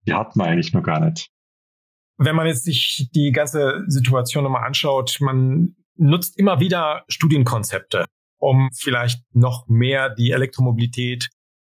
die 0.05 0.13
hat 0.13 0.35
man 0.35 0.47
eigentlich 0.47 0.73
noch 0.73 0.83
gar 0.83 0.99
nicht 0.99 1.31
wenn 2.17 2.35
man 2.35 2.47
jetzt 2.47 2.63
sich 2.63 3.09
die 3.13 3.31
ganze 3.31 3.83
Situation 3.87 4.43
nochmal 4.43 4.65
anschaut, 4.65 5.17
man 5.19 5.75
nutzt 5.95 6.37
immer 6.37 6.59
wieder 6.59 7.03
Studienkonzepte, 7.07 8.05
um 8.37 8.69
vielleicht 8.73 9.23
noch 9.33 9.67
mehr 9.67 10.09
die 10.09 10.31
Elektromobilität 10.31 11.29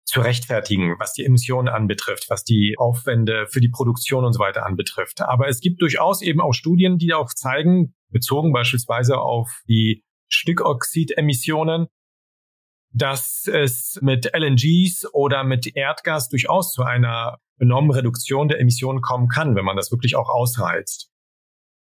zu 0.05 0.21
rechtfertigen, 0.21 0.95
was 0.99 1.13
die 1.13 1.25
Emissionen 1.25 1.69
anbetrifft, 1.69 2.31
was 2.31 2.43
die 2.43 2.77
Aufwände 2.79 3.47
für 3.49 3.61
die 3.61 3.69
Produktion 3.69 4.25
und 4.25 4.33
so 4.33 4.39
weiter 4.39 4.65
anbetrifft. 4.65 5.21
Aber 5.21 5.49
es 5.49 5.61
gibt 5.61 5.83
durchaus 5.83 6.23
eben 6.23 6.41
auch 6.41 6.55
Studien, 6.55 6.97
die 6.97 7.13
auch 7.13 7.29
zeigen, 7.35 7.95
bezogen 8.11 8.53
beispielsweise 8.53 9.19
auf 9.19 9.63
die 9.69 10.03
Stickoxidemissionen, 10.29 11.89
dass 12.91 13.47
es 13.47 13.99
mit 14.01 14.33
LNGs 14.35 15.13
oder 15.13 15.45
mit 15.45 15.77
Erdgas 15.77 16.31
durchaus 16.31 16.73
zu 16.73 16.83
einer 16.83 17.39
enormen 17.59 17.91
Reduktion 17.91 18.49
der 18.49 18.61
Emissionen 18.61 19.01
kommen 19.01 19.29
kann, 19.29 19.55
wenn 19.55 19.65
man 19.65 19.77
das 19.77 19.91
wirklich 19.91 20.17
auch 20.17 20.29
ausreizt. 20.29 21.11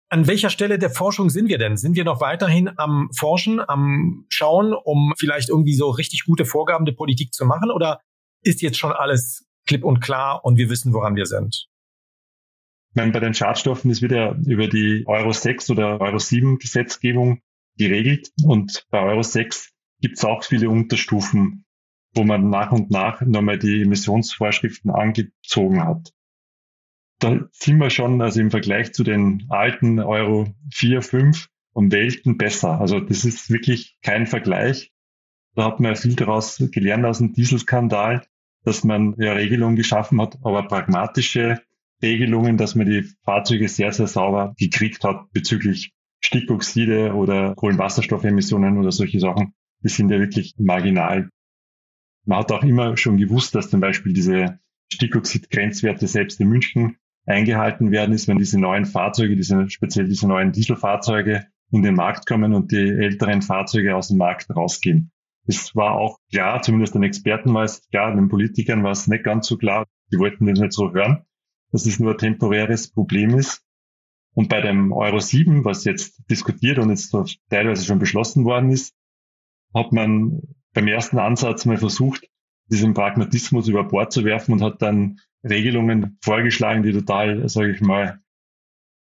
An 0.09 0.25
welcher 0.25 0.49
Stelle 0.49 0.79
der 0.79 0.89
Forschung 0.89 1.29
sind 1.29 1.49
wir 1.49 1.57
denn? 1.57 1.75
Sind 1.75 1.95
wir 1.95 2.05
noch 2.05 2.21
weiterhin 2.21 2.69
am 2.77 3.09
Forschen, 3.13 3.59
am 3.59 4.25
Schauen, 4.29 4.73
um 4.73 5.13
vielleicht 5.17 5.49
irgendwie 5.49 5.75
so 5.75 5.89
richtig 5.89 6.23
gute 6.25 6.45
Vorgaben 6.45 6.85
der 6.85 6.93
Politik 6.93 7.33
zu 7.33 7.45
machen? 7.45 7.71
Oder 7.71 7.99
ist 8.41 8.61
jetzt 8.61 8.77
schon 8.77 8.93
alles 8.93 9.45
klipp 9.65 9.83
und 9.83 9.99
klar 9.99 10.45
und 10.45 10.57
wir 10.57 10.69
wissen, 10.69 10.93
woran 10.93 11.15
wir 11.17 11.25
sind? 11.25 11.67
Ich 12.91 12.95
meine, 12.95 13.11
bei 13.11 13.19
den 13.19 13.33
Schadstoffen 13.33 13.91
ist 13.91 14.01
wieder 14.01 14.37
über 14.45 14.67
die 14.67 15.03
Euro 15.07 15.33
6 15.33 15.69
oder 15.71 15.99
Euro 15.99 16.19
7 16.19 16.57
Gesetzgebung 16.57 17.41
geregelt. 17.77 18.31
Und 18.43 18.85
bei 18.89 19.01
Euro 19.01 19.23
6 19.23 19.71
gibt 19.99 20.17
es 20.17 20.25
auch 20.25 20.43
viele 20.43 20.69
Unterstufen, 20.69 21.65
wo 22.17 22.23
man 22.23 22.49
nach 22.49 22.71
und 22.71 22.91
nach 22.91 23.21
nochmal 23.21 23.59
die 23.59 23.81
Emissionsvorschriften 23.83 24.91
angezogen 24.91 25.83
hat. 25.83 26.11
Da 27.19 27.47
sind 27.51 27.79
wir 27.79 27.89
schon, 27.89 28.21
also 28.21 28.41
im 28.41 28.51
Vergleich 28.51 28.93
zu 28.93 29.03
den 29.03 29.45
alten 29.49 29.99
Euro 29.99 30.53
4, 30.71 31.01
5 31.01 31.47
um 31.73 31.91
Welten 31.91 32.37
besser. 32.37 32.81
Also 32.81 32.99
das 32.99 33.23
ist 33.23 33.49
wirklich 33.51 33.97
kein 34.01 34.25
Vergleich. 34.25 34.91
Da 35.55 35.65
hat 35.65 35.79
man 35.79 35.95
viel 35.95 36.15
daraus 36.15 36.61
gelernt 36.71 37.05
aus 37.05 37.19
dem 37.19 37.33
Dieselskandal, 37.33 38.25
dass 38.63 38.83
man 38.83 39.15
ja 39.17 39.33
Regelungen 39.33 39.75
geschaffen 39.75 40.21
hat, 40.21 40.37
aber 40.43 40.67
pragmatische 40.67 41.61
Regelungen, 42.01 42.57
dass 42.57 42.75
man 42.75 42.87
die 42.87 43.03
Fahrzeuge 43.23 43.69
sehr, 43.69 43.91
sehr 43.91 44.07
sauber 44.07 44.53
gekriegt 44.57 45.03
hat 45.03 45.31
bezüglich 45.31 45.93
Stickoxide 46.19 47.13
oder 47.13 47.55
Kohlenwasserstoffemissionen 47.55 48.77
oder 48.77 48.91
solche 48.91 49.19
Sachen. 49.19 49.53
Die 49.83 49.89
sind 49.89 50.09
ja 50.09 50.19
wirklich 50.19 50.55
marginal. 50.57 51.29
Man 52.27 52.39
hat 52.39 52.51
auch 52.51 52.63
immer 52.63 52.97
schon 52.97 53.15
gewusst, 53.15 53.55
dass 53.55 53.69
zum 53.69 53.79
Beispiel 53.79 54.11
diese 54.11 54.59
Stickoxid-Grenzwerte 54.91 56.07
selbst 56.07 56.41
in 56.41 56.49
München 56.49 56.97
eingehalten 57.25 57.91
werden 57.91 58.13
ist, 58.13 58.27
wenn 58.27 58.37
diese 58.37 58.59
neuen 58.59 58.85
Fahrzeuge, 58.85 59.37
diese, 59.37 59.69
speziell 59.69 60.07
diese 60.07 60.27
neuen 60.27 60.51
Dieselfahrzeuge 60.51 61.47
in 61.71 61.83
den 61.83 61.95
Markt 61.95 62.27
kommen 62.27 62.53
und 62.53 62.73
die 62.73 62.89
älteren 62.89 63.41
Fahrzeuge 63.41 63.95
aus 63.95 64.09
dem 64.09 64.17
Markt 64.17 64.53
rausgehen. 64.53 65.11
Das 65.45 65.73
war 65.73 65.93
auch 65.93 66.19
klar, 66.29 66.61
zumindest 66.61 66.95
den 66.95 67.03
Experten 67.03 67.53
war 67.53 67.63
es 67.63 67.87
klar, 67.91 68.13
den 68.13 68.27
Politikern 68.27 68.83
war 68.83 68.91
es 68.91 69.07
nicht 69.07 69.23
ganz 69.23 69.47
so 69.47 69.57
klar. 69.57 69.85
Die 70.11 70.19
wollten 70.19 70.47
das 70.47 70.59
nicht 70.59 70.73
so 70.73 70.91
hören, 70.91 71.25
dass 71.71 71.85
es 71.85 71.97
nur 71.97 72.11
ein 72.11 72.17
temporäres 72.17 72.91
Problem 72.91 73.37
ist. 73.37 73.63
Und 74.33 74.49
bei 74.49 74.59
dem 74.59 74.91
Euro 74.91 75.19
7, 75.19 75.63
was 75.63 75.85
jetzt 75.85 76.29
diskutiert 76.29 76.77
und 76.77 76.89
jetzt 76.89 77.15
teilweise 77.49 77.85
schon 77.85 77.99
beschlossen 77.99 78.43
worden 78.43 78.69
ist, 78.69 78.93
hat 79.73 79.93
man 79.93 80.41
beim 80.77 80.87
ersten 80.87 81.17
Ansatz 81.17 81.65
mal 81.65 81.77
versucht, 81.77 82.29
diesen 82.67 82.93
Pragmatismus 82.93 83.67
über 83.67 83.83
Bord 83.83 84.13
zu 84.13 84.23
werfen 84.23 84.51
und 84.51 84.61
hat 84.61 84.79
dann 84.83 85.19
Regelungen 85.43 86.19
vorgeschlagen, 86.21 86.83
die 86.83 86.93
total, 86.93 87.49
sage 87.49 87.71
ich 87.71 87.81
mal, 87.81 88.19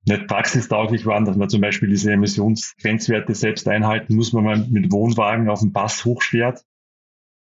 nicht 0.04 0.26
praxistauglich 0.26 1.06
waren, 1.06 1.24
dass 1.24 1.38
man 1.38 1.48
zum 1.48 1.62
Beispiel 1.62 1.88
diese 1.88 2.12
Emissionsgrenzwerte 2.12 3.34
selbst 3.34 3.66
einhalten 3.66 4.14
muss, 4.14 4.34
wenn 4.34 4.44
man 4.44 4.70
mit 4.72 4.92
Wohnwagen 4.92 5.48
auf 5.48 5.60
dem 5.60 5.72
Pass 5.72 6.04
hochfährt. 6.04 6.62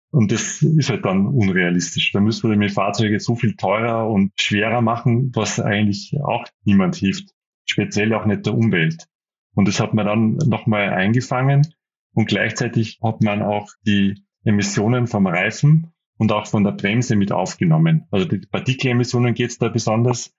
Und 0.09 0.31
das 0.31 0.63
ist 0.63 0.89
halt 0.89 1.05
dann 1.05 1.27
unrealistisch. 1.27 2.11
Da 2.11 2.19
müssen 2.19 2.49
wir 2.49 2.57
die 2.57 2.73
Fahrzeuge 2.73 3.19
so 3.19 3.35
viel 3.35 3.55
teurer 3.57 4.09
und 4.09 4.31
schwerer 4.41 4.81
machen, 4.81 5.31
was 5.35 5.59
eigentlich 5.59 6.17
auch 6.23 6.45
niemand 6.63 6.95
hilft. 6.95 7.35
Speziell 7.65 8.11
auch 8.15 8.25
nicht 8.25 8.47
der 8.47 8.55
Umwelt. 8.55 9.05
Und 9.53 9.67
das 9.67 9.79
hat 9.79 9.93
man 9.93 10.07
dann 10.07 10.37
nochmal 10.49 10.89
eingefangen. 10.89 11.75
Und 12.19 12.27
gleichzeitig 12.27 12.99
hat 13.01 13.23
man 13.23 13.41
auch 13.41 13.69
die 13.87 14.25
Emissionen 14.43 15.07
vom 15.07 15.25
Reifen 15.25 15.93
und 16.17 16.33
auch 16.33 16.47
von 16.47 16.65
der 16.65 16.73
Bremse 16.73 17.15
mit 17.15 17.31
aufgenommen. 17.31 18.07
Also 18.11 18.27
die 18.27 18.39
Partikelemissionen 18.39 19.33
geht 19.33 19.51
es 19.51 19.57
da 19.57 19.69
besonders. 19.69 20.35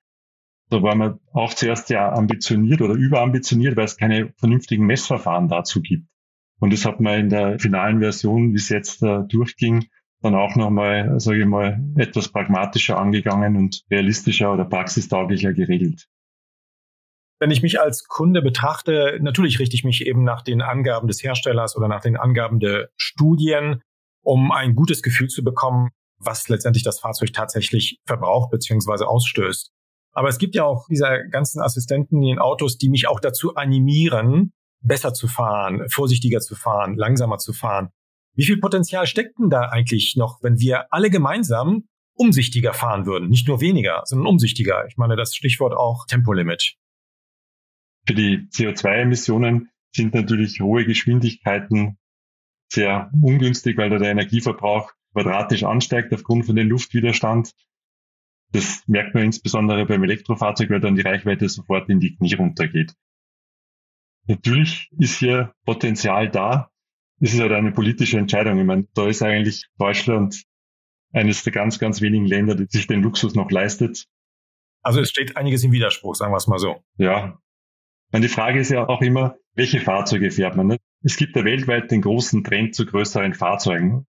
Da 0.69 0.83
war 0.83 0.95
man 0.95 1.21
auch 1.33 1.55
zuerst 1.55 1.87
sehr 1.87 2.13
ambitioniert 2.13 2.83
oder 2.83 2.93
überambitioniert, 2.93 3.79
weil 3.79 3.87
es 3.87 3.97
keine 3.97 4.35
vernünftigen 4.37 4.85
Messverfahren 4.85 5.49
dazu 5.49 5.81
gibt. 5.81 6.07
Und 6.59 6.75
das 6.75 6.85
hat 6.85 7.01
man 7.01 7.19
in 7.19 7.29
der 7.31 7.59
finalen 7.59 8.01
Version, 8.01 8.53
wie 8.53 8.57
es 8.57 8.69
jetzt 8.69 9.03
uh, 9.03 9.23
durchging, 9.23 9.87
dann 10.21 10.35
auch 10.35 10.57
nochmal, 10.57 11.19
sage 11.19 11.41
ich 11.41 11.47
mal, 11.47 11.83
etwas 11.97 12.29
pragmatischer 12.29 12.99
angegangen 12.99 13.57
und 13.57 13.87
realistischer 13.91 14.53
oder 14.53 14.67
praxistauglicher 14.67 15.55
geregelt. 15.55 16.11
Wenn 17.41 17.51
ich 17.51 17.63
mich 17.63 17.81
als 17.81 18.05
Kunde 18.05 18.43
betrachte, 18.43 19.19
natürlich 19.21 19.59
richte 19.59 19.75
ich 19.75 19.83
mich 19.83 20.07
eben 20.07 20.25
nach 20.25 20.43
den 20.43 20.61
Angaben 20.63 21.09
des 21.09 21.23
Herstellers 21.23 21.75
oder 21.77 21.89
nach 21.89 22.03
den 22.03 22.17
Angaben 22.17 22.61
der 22.61 22.91
Studien 22.97 23.83
um 24.23 24.53
ein 24.53 24.75
gutes 24.75 25.03
Gefühl 25.03 25.29
zu 25.29 25.43
bekommen, 25.43 25.91
was 26.19 26.49
letztendlich 26.49 26.85
das 26.85 27.01
Fahrzeug 27.01 27.33
tatsächlich 27.33 28.01
verbraucht 28.07 28.51
bzw. 28.51 29.05
ausstößt. 29.05 29.71
Aber 30.13 30.29
es 30.29 30.39
gibt 30.39 30.55
ja 30.55 30.65
auch 30.65 30.87
diese 30.89 31.07
ganzen 31.31 31.63
Assistenten 31.63 32.17
in 32.17 32.29
den 32.29 32.39
Autos, 32.39 32.77
die 32.77 32.89
mich 32.89 33.09
auch 33.09 33.21
dazu 33.21 33.55
animieren, 33.55 34.53
besser 34.83 35.15
zu 35.15 35.29
fahren, 35.29 35.89
vorsichtiger 35.89 36.41
zu 36.41 36.55
fahren, 36.55 36.97
langsamer 36.97 37.39
zu 37.39 37.53
fahren. 37.53 37.91
Wie 38.35 38.45
viel 38.45 38.59
Potenzial 38.59 39.07
steckt 39.07 39.39
denn 39.39 39.51
da 39.51 39.63
eigentlich 39.63 40.15
noch, 40.17 40.43
wenn 40.43 40.59
wir 40.59 40.93
alle 40.93 41.11
gemeinsam 41.11 41.85
umsichtiger 42.15 42.73
fahren 42.73 43.07
würden? 43.07 43.29
Nicht 43.29 43.49
nur 43.49 43.61
weniger, 43.61 44.03
sondern 44.05 44.27
umsichtiger. 44.27 44.85
Ich 44.89 44.97
meine, 44.97 45.17
das 45.17 45.35
Stichwort 45.35 45.75
auch 45.75 46.07
Tempolimit. 46.07 46.77
Für 48.07 48.15
die 48.15 48.49
CO2-Emissionen 48.51 49.71
sind 49.93 50.15
natürlich 50.15 50.61
hohe 50.61 50.85
Geschwindigkeiten 50.85 51.99
sehr 52.73 53.11
ungünstig, 53.21 53.77
weil 53.77 53.91
da 53.91 53.99
der 53.99 54.13
Energieverbrauch 54.13 54.93
quadratisch 55.13 55.65
ansteigt 55.65 56.13
aufgrund 56.13 56.47
von 56.47 56.57
dem 56.57 56.69
Luftwiderstand. 56.69 57.53
Das 58.53 58.83
merkt 58.87 59.15
man 59.15 59.25
insbesondere 59.25 59.87
beim 59.87 60.03
Elektrofahrzeug, 60.03 60.71
weil 60.71 60.81
dann 60.81 60.97
die 60.97 61.03
Reichweite 61.03 61.49
sofort 61.49 61.89
in 61.89 62.01
die 62.01 62.17
Knie 62.17 62.35
runtergeht. 62.35 62.95
Natürlich 64.27 64.89
ist 64.99 65.19
hier 65.19 65.53
Potenzial 65.65 66.31
da. 66.31 66.71
Es 67.21 67.35
ist 67.35 67.41
halt 67.41 67.53
eine 67.53 67.73
politische 67.73 68.19
Entscheidung. 68.19 68.59
Ich 68.59 68.65
meine, 68.65 68.87
da 68.95 69.07
ist 69.07 69.23
eigentlich 69.23 69.67
Deutschland 69.79 70.45
eines 71.13 71.43
der 71.43 71.53
ganz, 71.53 71.79
ganz 71.79 72.01
wenigen 72.01 72.27
Länder, 72.27 72.55
die 72.55 72.67
sich 72.67 72.87
den 72.87 73.03
Luxus 73.03 73.35
noch 73.35 73.51
leistet. 73.51 74.07
Also 74.83 75.01
es 75.01 75.11
steht 75.11 75.37
einiges 75.37 75.65
im 75.65 75.73
Widerspruch, 75.73 76.15
sagen 76.15 76.33
wir 76.33 76.37
es 76.37 76.47
mal 76.47 76.59
so. 76.59 76.83
Ja. 76.97 77.39
Und 78.13 78.23
die 78.23 78.29
Frage 78.29 78.61
ist 78.61 78.71
ja 78.71 78.89
auch 78.89 79.03
immer, 79.03 79.37
welche 79.55 79.81
Fahrzeuge 79.81 80.31
fährt 80.31 80.57
man? 80.57 80.69
Ne? 80.69 80.77
Es 81.03 81.17
gibt 81.17 81.37
ja 81.37 81.45
weltweit 81.45 81.91
den 81.91 82.03
großen 82.03 82.45
Trend 82.45 82.75
zu 82.75 82.87
größeren 82.87 83.35
Fahrzeugen. 83.35 84.07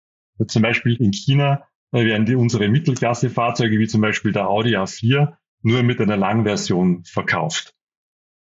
Zum 0.48 0.62
Beispiel 0.62 0.96
in 0.96 1.12
China 1.12 1.68
werden 1.91 2.25
die 2.25 2.36
unsere 2.36 2.70
Mittelklasse-Fahrzeuge 2.70 3.79
wie 3.79 3.88
zum 3.88 4.01
Beispiel 4.01 4.32
der 4.32 4.48
Audi 4.48 4.77
A4 4.77 5.34
nur 5.62 5.84
mit 5.84 6.00
einer 6.00 6.18
Langversion 6.18 7.03
verkauft. 7.03 7.74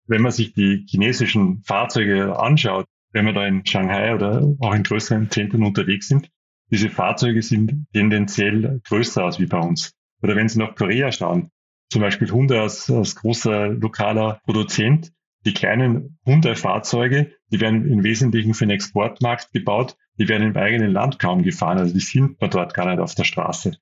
Wenn 0.07 0.21
man 0.21 0.31
sich 0.31 0.53
die 0.53 0.85
chinesischen 0.89 1.61
Fahrzeuge 1.63 2.39
anschaut, 2.39 2.85
wenn 3.11 3.25
wir 3.25 3.33
da 3.33 3.45
in 3.45 3.65
Shanghai 3.65 4.13
oder 4.13 4.55
auch 4.59 4.73
in 4.73 4.83
größeren 4.83 5.29
Zentren 5.29 5.63
unterwegs 5.63 6.07
sind, 6.07 6.29
diese 6.71 6.89
Fahrzeuge 6.89 7.41
sind 7.41 7.85
tendenziell 7.93 8.81
größer 8.85 9.23
als 9.23 9.39
wie 9.39 9.45
bei 9.45 9.59
uns. 9.59 9.93
Oder 10.21 10.35
wenn 10.35 10.49
Sie 10.49 10.59
nach 10.59 10.75
Korea 10.75 11.11
schauen, 11.11 11.51
zum 11.89 12.01
Beispiel 12.01 12.31
Hyundai 12.31 12.61
als, 12.61 12.89
als 12.89 13.15
großer 13.15 13.69
lokaler 13.69 14.39
Produzent, 14.45 15.13
die 15.45 15.53
kleinen 15.53 16.17
Hyundai-Fahrzeuge, 16.25 17.31
die 17.51 17.61
werden 17.61 17.89
im 17.89 18.03
Wesentlichen 18.03 18.53
für 18.53 18.65
den 18.65 18.71
Exportmarkt 18.71 19.51
gebaut, 19.53 19.95
die 20.17 20.27
werden 20.27 20.47
im 20.47 20.57
eigenen 20.57 20.91
Land 20.91 21.19
kaum 21.19 21.43
gefahren, 21.43 21.77
also 21.77 21.93
die 21.93 21.99
sind 21.99 22.39
man 22.41 22.49
dort 22.49 22.73
gar 22.73 22.89
nicht 22.89 22.99
auf 22.99 23.15
der 23.15 23.23
Straße. 23.23 23.77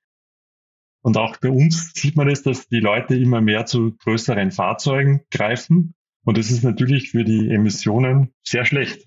Und 1.01 1.17
auch 1.17 1.38
bei 1.38 1.50
uns 1.50 1.93
sieht 1.93 2.15
man 2.15 2.29
es, 2.29 2.43
dass 2.43 2.67
die 2.70 2.79
Leute 2.79 3.15
immer 3.15 3.41
mehr 3.41 3.65
zu 3.65 3.96
größeren 3.98 4.51
Fahrzeugen 4.51 5.25
greifen. 5.32 5.96
Und 6.24 6.38
das 6.38 6.50
ist 6.50 6.63
natürlich 6.63 7.12
für 7.12 7.25
die 7.25 7.50
Emissionen 7.50 8.34
sehr 8.43 8.63
schlecht. 8.63 9.05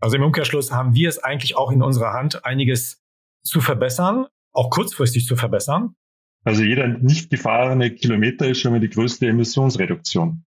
Also 0.00 0.16
im 0.16 0.24
Umkehrschluss 0.24 0.72
haben 0.72 0.94
wir 0.94 1.08
es 1.08 1.18
eigentlich 1.18 1.56
auch 1.56 1.70
in 1.70 1.80
unserer 1.80 2.12
Hand, 2.12 2.44
einiges 2.44 3.00
zu 3.44 3.60
verbessern, 3.60 4.26
auch 4.52 4.70
kurzfristig 4.70 5.26
zu 5.26 5.36
verbessern. 5.36 5.94
Also 6.42 6.62
jeder 6.62 6.88
nicht 6.88 7.30
gefahrene 7.30 7.90
Kilometer 7.92 8.48
ist 8.48 8.60
schon 8.60 8.72
mal 8.72 8.80
die 8.80 8.90
größte 8.90 9.28
Emissionsreduktion. 9.28 10.44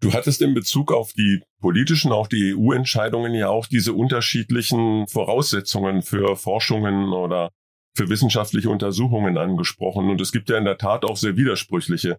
Du 0.00 0.12
hattest 0.12 0.42
in 0.42 0.54
Bezug 0.54 0.92
auf 0.92 1.12
die 1.12 1.42
politischen, 1.60 2.12
auch 2.12 2.26
die 2.26 2.54
EU-Entscheidungen 2.54 3.34
ja 3.34 3.48
auch 3.48 3.66
diese 3.66 3.94
unterschiedlichen 3.94 5.08
Voraussetzungen 5.08 6.02
für 6.02 6.36
Forschungen 6.36 7.12
oder 7.12 7.50
für 7.96 8.08
wissenschaftliche 8.10 8.68
Untersuchungen 8.68 9.38
angesprochen. 9.38 10.10
Und 10.10 10.20
es 10.20 10.32
gibt 10.32 10.50
ja 10.50 10.58
in 10.58 10.66
der 10.66 10.76
Tat 10.76 11.04
auch 11.04 11.16
sehr 11.16 11.36
widersprüchliche 11.36 12.18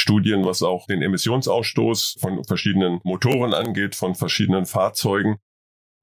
Studien, 0.00 0.44
was 0.44 0.62
auch 0.62 0.86
den 0.86 1.02
Emissionsausstoß 1.02 2.16
von 2.18 2.44
verschiedenen 2.44 3.00
Motoren 3.04 3.52
angeht, 3.52 3.94
von 3.94 4.14
verschiedenen 4.14 4.64
Fahrzeugen. 4.64 5.36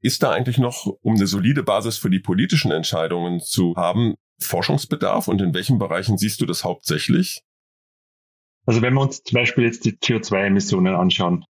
Ist 0.02 0.22
da 0.22 0.32
eigentlich 0.32 0.60
noch, 0.60 0.86
um 1.02 1.16
eine 1.16 1.26
solide 1.26 1.64
Basis 1.64 1.98
für 1.98 2.12
die 2.12 2.20
politischen 2.20 2.72
Entscheidungen 2.72 3.40
zu 3.40 3.74
haben, 3.76 4.14
Forschungsbedarf 4.40 5.28
und 5.28 5.42
in 5.42 5.54
welchen 5.54 5.80
Bereichen 5.80 6.18
siehst 6.18 6.42
du 6.42 6.46
das 6.46 6.64
hauptsächlich? 6.64 7.42
Also 8.66 8.82
wenn 8.82 8.94
wir 8.94 9.02
uns 9.02 9.24
zum 9.24 9.36
Beispiel 9.36 9.66
jetzt 9.66 9.86
die 9.86 9.94
CO2-Emissionen 9.94 10.96
anschauen, 10.96 11.46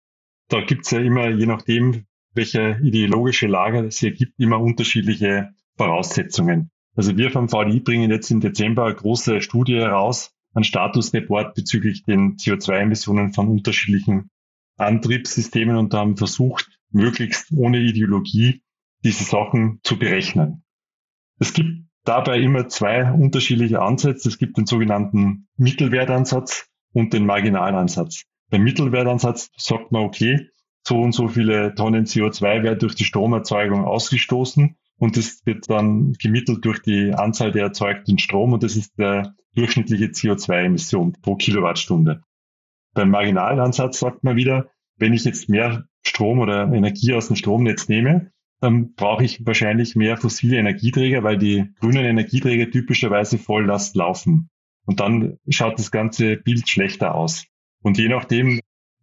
da 0.49 0.61
gibt's 0.61 0.91
ja 0.91 0.99
immer, 0.99 1.29
je 1.29 1.45
nachdem, 1.45 2.05
welche 2.33 2.79
ideologische 2.83 3.47
Lager 3.47 3.83
es 3.83 3.99
hier 3.99 4.11
gibt, 4.11 4.39
immer 4.39 4.59
unterschiedliche 4.59 5.53
Voraussetzungen. 5.77 6.71
Also 6.95 7.17
wir 7.17 7.31
vom 7.31 7.49
VDI 7.49 7.79
bringen 7.79 8.11
jetzt 8.11 8.29
im 8.31 8.39
Dezember 8.39 8.85
eine 8.85 8.95
große 8.95 9.41
Studie 9.41 9.75
heraus, 9.75 10.31
ein 10.53 10.63
Statusreport 10.63 11.55
bezüglich 11.55 12.03
den 12.03 12.37
CO2-Emissionen 12.37 13.33
von 13.33 13.47
unterschiedlichen 13.47 14.29
Antriebssystemen 14.77 15.77
und 15.77 15.93
haben 15.93 16.17
versucht, 16.17 16.79
möglichst 16.91 17.51
ohne 17.51 17.79
Ideologie 17.79 18.61
diese 19.03 19.23
Sachen 19.23 19.79
zu 19.83 19.97
berechnen. 19.97 20.63
Es 21.39 21.53
gibt 21.53 21.87
dabei 22.03 22.39
immer 22.39 22.67
zwei 22.67 23.11
unterschiedliche 23.11 23.81
Ansätze. 23.81 24.29
Es 24.29 24.37
gibt 24.37 24.57
den 24.57 24.65
sogenannten 24.65 25.47
Mittelwertansatz 25.57 26.69
und 26.93 27.13
den 27.13 27.25
Marginalansatz. 27.25 28.23
Beim 28.49 28.63
Mittelwertansatz 28.63 29.49
sagt 29.57 29.91
man, 29.91 30.03
okay, 30.03 30.47
so 30.85 30.99
und 30.99 31.13
so 31.13 31.27
viele 31.27 31.75
Tonnen 31.75 32.05
CO2 32.05 32.63
werden 32.63 32.79
durch 32.79 32.95
die 32.95 33.05
Stromerzeugung 33.05 33.85
ausgestoßen 33.85 34.75
und 34.97 35.17
das 35.17 35.45
wird 35.45 35.69
dann 35.69 36.13
gemittelt 36.13 36.63
durch 36.65 36.81
die 36.81 37.13
Anzahl 37.13 37.51
der 37.51 37.63
erzeugten 37.63 38.19
Strom 38.19 38.53
und 38.53 38.63
das 38.63 38.75
ist 38.75 38.97
der 38.97 39.33
durchschnittliche 39.55 40.05
CO2-Emission 40.05 41.13
pro 41.21 41.35
Kilowattstunde. 41.35 42.21
Beim 42.93 43.09
Marginalansatz 43.09 43.99
sagt 43.99 44.23
man 44.23 44.35
wieder, 44.35 44.69
wenn 44.97 45.13
ich 45.13 45.25
jetzt 45.25 45.49
mehr 45.49 45.85
Strom 46.05 46.39
oder 46.39 46.71
Energie 46.71 47.13
aus 47.13 47.27
dem 47.27 47.35
Stromnetz 47.35 47.87
nehme, 47.87 48.31
dann 48.59 48.93
brauche 48.93 49.23
ich 49.23 49.45
wahrscheinlich 49.45 49.95
mehr 49.95 50.15
fossile 50.15 50.57
Energieträger, 50.57 51.23
weil 51.23 51.37
die 51.37 51.73
grünen 51.79 52.05
Energieträger 52.05 52.69
typischerweise 52.69 53.37
Volllast 53.37 53.95
laufen. 53.95 54.49
Und 54.85 54.99
dann 54.99 55.37
schaut 55.49 55.79
das 55.79 55.91
ganze 55.91 56.37
Bild 56.37 56.69
schlechter 56.69 57.15
aus. 57.15 57.45
Und 57.81 57.97
je 57.97 58.09
nachdem, 58.09 58.59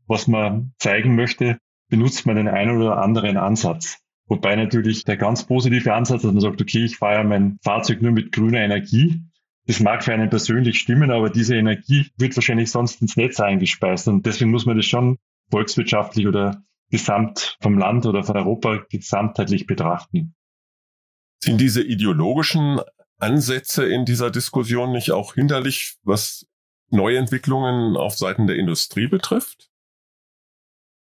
was 0.07 0.27
man 0.27 0.73
zeigen 0.79 1.15
möchte, 1.15 1.59
benutzt 1.89 2.27
man 2.27 2.37
den 2.37 2.49
einen 2.49 2.77
oder 2.77 3.03
anderen 3.03 3.37
Ansatz. 3.37 3.99
Wobei 4.27 4.55
natürlich 4.55 5.05
der 5.05 5.17
ganz 5.17 5.45
positive 5.45 5.93
Ansatz, 5.93 6.23
dass 6.23 6.33
man 6.33 6.41
sagt, 6.41 6.61
okay, 6.61 6.85
ich 6.85 6.97
fahre 6.97 7.25
mein 7.25 7.59
Fahrzeug 7.63 8.01
nur 8.01 8.13
mit 8.13 8.33
grüner 8.33 8.61
Energie. 8.61 9.23
Das 9.67 9.81
mag 9.81 10.05
für 10.05 10.15
einen 10.15 10.31
persönlich 10.31 10.79
stimmen, 10.79 11.11
aber 11.11 11.31
diese 11.31 11.57
Energie 11.57 12.11
wird 12.17 12.37
wahrscheinlich 12.37 12.71
sonst 12.71 13.03
ins 13.03 13.17
Netz 13.17 13.41
eingespeist. 13.41 14.09
Und 14.09 14.27
deswegen 14.27 14.51
muss 14.51 14.67
man 14.67 14.77
das 14.77 14.87
schon 14.87 15.19
volkswirtschaftlich 15.51 16.27
oder 16.27 16.63
gesamt 16.91 17.57
vom 17.61 17.79
Land 17.79 18.07
oder 18.07 18.23
von 18.23 18.37
Europa 18.37 18.85
gesamtheitlich 18.91 19.67
betrachten. 19.67 20.35
Sind 21.43 21.61
diese 21.61 21.83
ideologischen 21.83 22.81
Ansätze 23.21 23.87
in 23.87 24.05
dieser 24.05 24.31
Diskussion 24.31 24.93
nicht 24.93 25.13
auch 25.13 25.35
hinderlich, 25.35 25.97
was 26.03 26.47
Neuentwicklungen 26.91 27.97
auf 27.97 28.17
Seiten 28.17 28.47
der 28.47 28.57
Industrie 28.57 29.07
betrifft? 29.07 29.71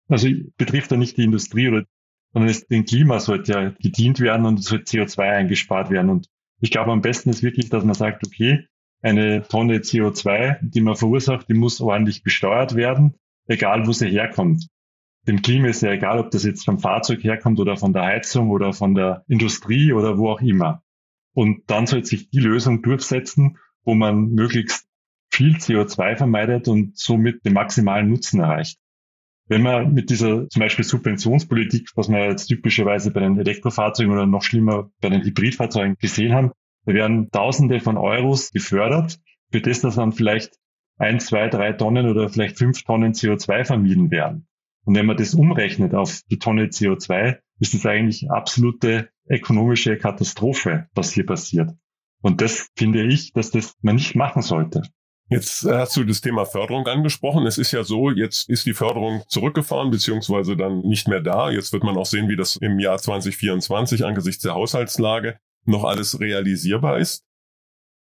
Also 0.08 0.28
betrifft 0.56 0.90
ja 0.90 0.96
nicht 0.96 1.16
die 1.16 1.24
Industrie 1.24 1.84
sondern 2.32 2.50
es, 2.50 2.66
dem 2.66 2.84
Klima 2.84 3.20
sollte 3.20 3.52
ja 3.52 3.70
gedient 3.80 4.20
werden 4.20 4.46
und 4.46 4.58
es 4.58 4.66
soll 4.66 4.80
CO2 4.80 5.20
eingespart 5.20 5.90
werden. 5.90 6.10
Und 6.10 6.28
ich 6.60 6.70
glaube, 6.70 6.92
am 6.92 7.02
besten 7.02 7.30
ist 7.30 7.42
wirklich, 7.42 7.68
dass 7.68 7.84
man 7.84 7.94
sagt, 7.94 8.26
okay, 8.26 8.66
eine 9.02 9.42
Tonne 9.42 9.78
CO2, 9.78 10.58
die 10.62 10.80
man 10.80 10.96
verursacht, 10.96 11.48
die 11.48 11.54
muss 11.54 11.80
ordentlich 11.80 12.22
besteuert 12.22 12.74
werden, 12.74 13.14
egal 13.46 13.86
wo 13.86 13.92
sie 13.92 14.08
herkommt. 14.08 14.68
Dem 15.26 15.42
Klima 15.42 15.68
ist 15.68 15.82
ja 15.82 15.90
egal, 15.90 16.18
ob 16.18 16.30
das 16.30 16.44
jetzt 16.44 16.64
vom 16.64 16.78
Fahrzeug 16.78 17.22
herkommt 17.22 17.60
oder 17.60 17.76
von 17.76 17.92
der 17.92 18.04
Heizung 18.04 18.50
oder 18.50 18.72
von 18.72 18.94
der 18.94 19.24
Industrie 19.28 19.92
oder 19.92 20.18
wo 20.18 20.30
auch 20.30 20.40
immer. 20.40 20.82
Und 21.34 21.62
dann 21.68 21.86
soll 21.86 22.04
sich 22.04 22.30
die 22.30 22.40
Lösung 22.40 22.82
durchsetzen, 22.82 23.58
wo 23.84 23.94
man 23.94 24.30
möglichst 24.30 24.86
viel 25.30 25.56
CO2 25.56 26.16
vermeidet 26.16 26.68
und 26.68 26.96
somit 26.96 27.44
den 27.44 27.54
maximalen 27.54 28.08
Nutzen 28.08 28.40
erreicht. 28.40 28.78
Wenn 29.48 29.62
man 29.62 29.92
mit 29.92 30.10
dieser 30.10 30.48
zum 30.48 30.60
Beispiel 30.60 30.84
Subventionspolitik, 30.84 31.90
was 31.94 32.08
wir 32.08 32.26
jetzt 32.28 32.46
typischerweise 32.46 33.10
bei 33.10 33.20
den 33.20 33.38
Elektrofahrzeugen 33.38 34.12
oder 34.12 34.26
noch 34.26 34.42
schlimmer 34.42 34.90
bei 35.00 35.08
den 35.08 35.22
Hybridfahrzeugen 35.22 35.96
gesehen 35.98 36.32
haben, 36.32 36.52
da 36.84 36.94
werden 36.94 37.30
Tausende 37.30 37.80
von 37.80 37.96
Euros 37.96 38.50
gefördert, 38.50 39.18
für 39.50 39.60
das, 39.60 39.80
dass 39.80 39.96
dann 39.96 40.12
vielleicht 40.12 40.58
ein, 40.98 41.20
zwei, 41.20 41.48
drei 41.48 41.72
Tonnen 41.72 42.08
oder 42.08 42.28
vielleicht 42.28 42.58
fünf 42.58 42.82
Tonnen 42.84 43.12
CO2 43.12 43.64
vermieden 43.64 44.10
werden. 44.10 44.46
Und 44.84 44.96
wenn 44.96 45.06
man 45.06 45.16
das 45.16 45.34
umrechnet 45.34 45.94
auf 45.94 46.22
die 46.30 46.38
Tonne 46.38 46.66
CO2, 46.66 47.38
ist 47.60 47.74
das 47.74 47.86
eigentlich 47.86 48.30
absolute 48.30 49.10
ökonomische 49.28 49.96
Katastrophe, 49.96 50.86
was 50.94 51.12
hier 51.12 51.26
passiert. 51.26 51.70
Und 52.22 52.40
das 52.40 52.68
finde 52.76 53.02
ich, 53.02 53.32
dass 53.32 53.50
das 53.50 53.74
man 53.82 53.96
nicht 53.96 54.14
machen 54.14 54.42
sollte. 54.42 54.82
Jetzt 55.28 55.64
hast 55.64 55.96
du 55.96 56.04
das 56.04 56.20
Thema 56.20 56.44
Förderung 56.44 56.86
angesprochen. 56.86 57.46
Es 57.46 57.56
ist 57.56 57.72
ja 57.72 57.84
so, 57.84 58.10
jetzt 58.10 58.50
ist 58.50 58.66
die 58.66 58.74
Förderung 58.74 59.22
zurückgefahren, 59.28 59.90
beziehungsweise 59.90 60.56
dann 60.56 60.80
nicht 60.80 61.08
mehr 61.08 61.20
da. 61.20 61.50
Jetzt 61.50 61.72
wird 61.72 61.84
man 61.84 61.96
auch 61.96 62.06
sehen, 62.06 62.28
wie 62.28 62.36
das 62.36 62.56
im 62.56 62.78
Jahr 62.78 62.98
2024 62.98 64.04
angesichts 64.04 64.42
der 64.42 64.54
Haushaltslage 64.54 65.38
noch 65.64 65.84
alles 65.84 66.20
realisierbar 66.20 66.98
ist. 66.98 67.24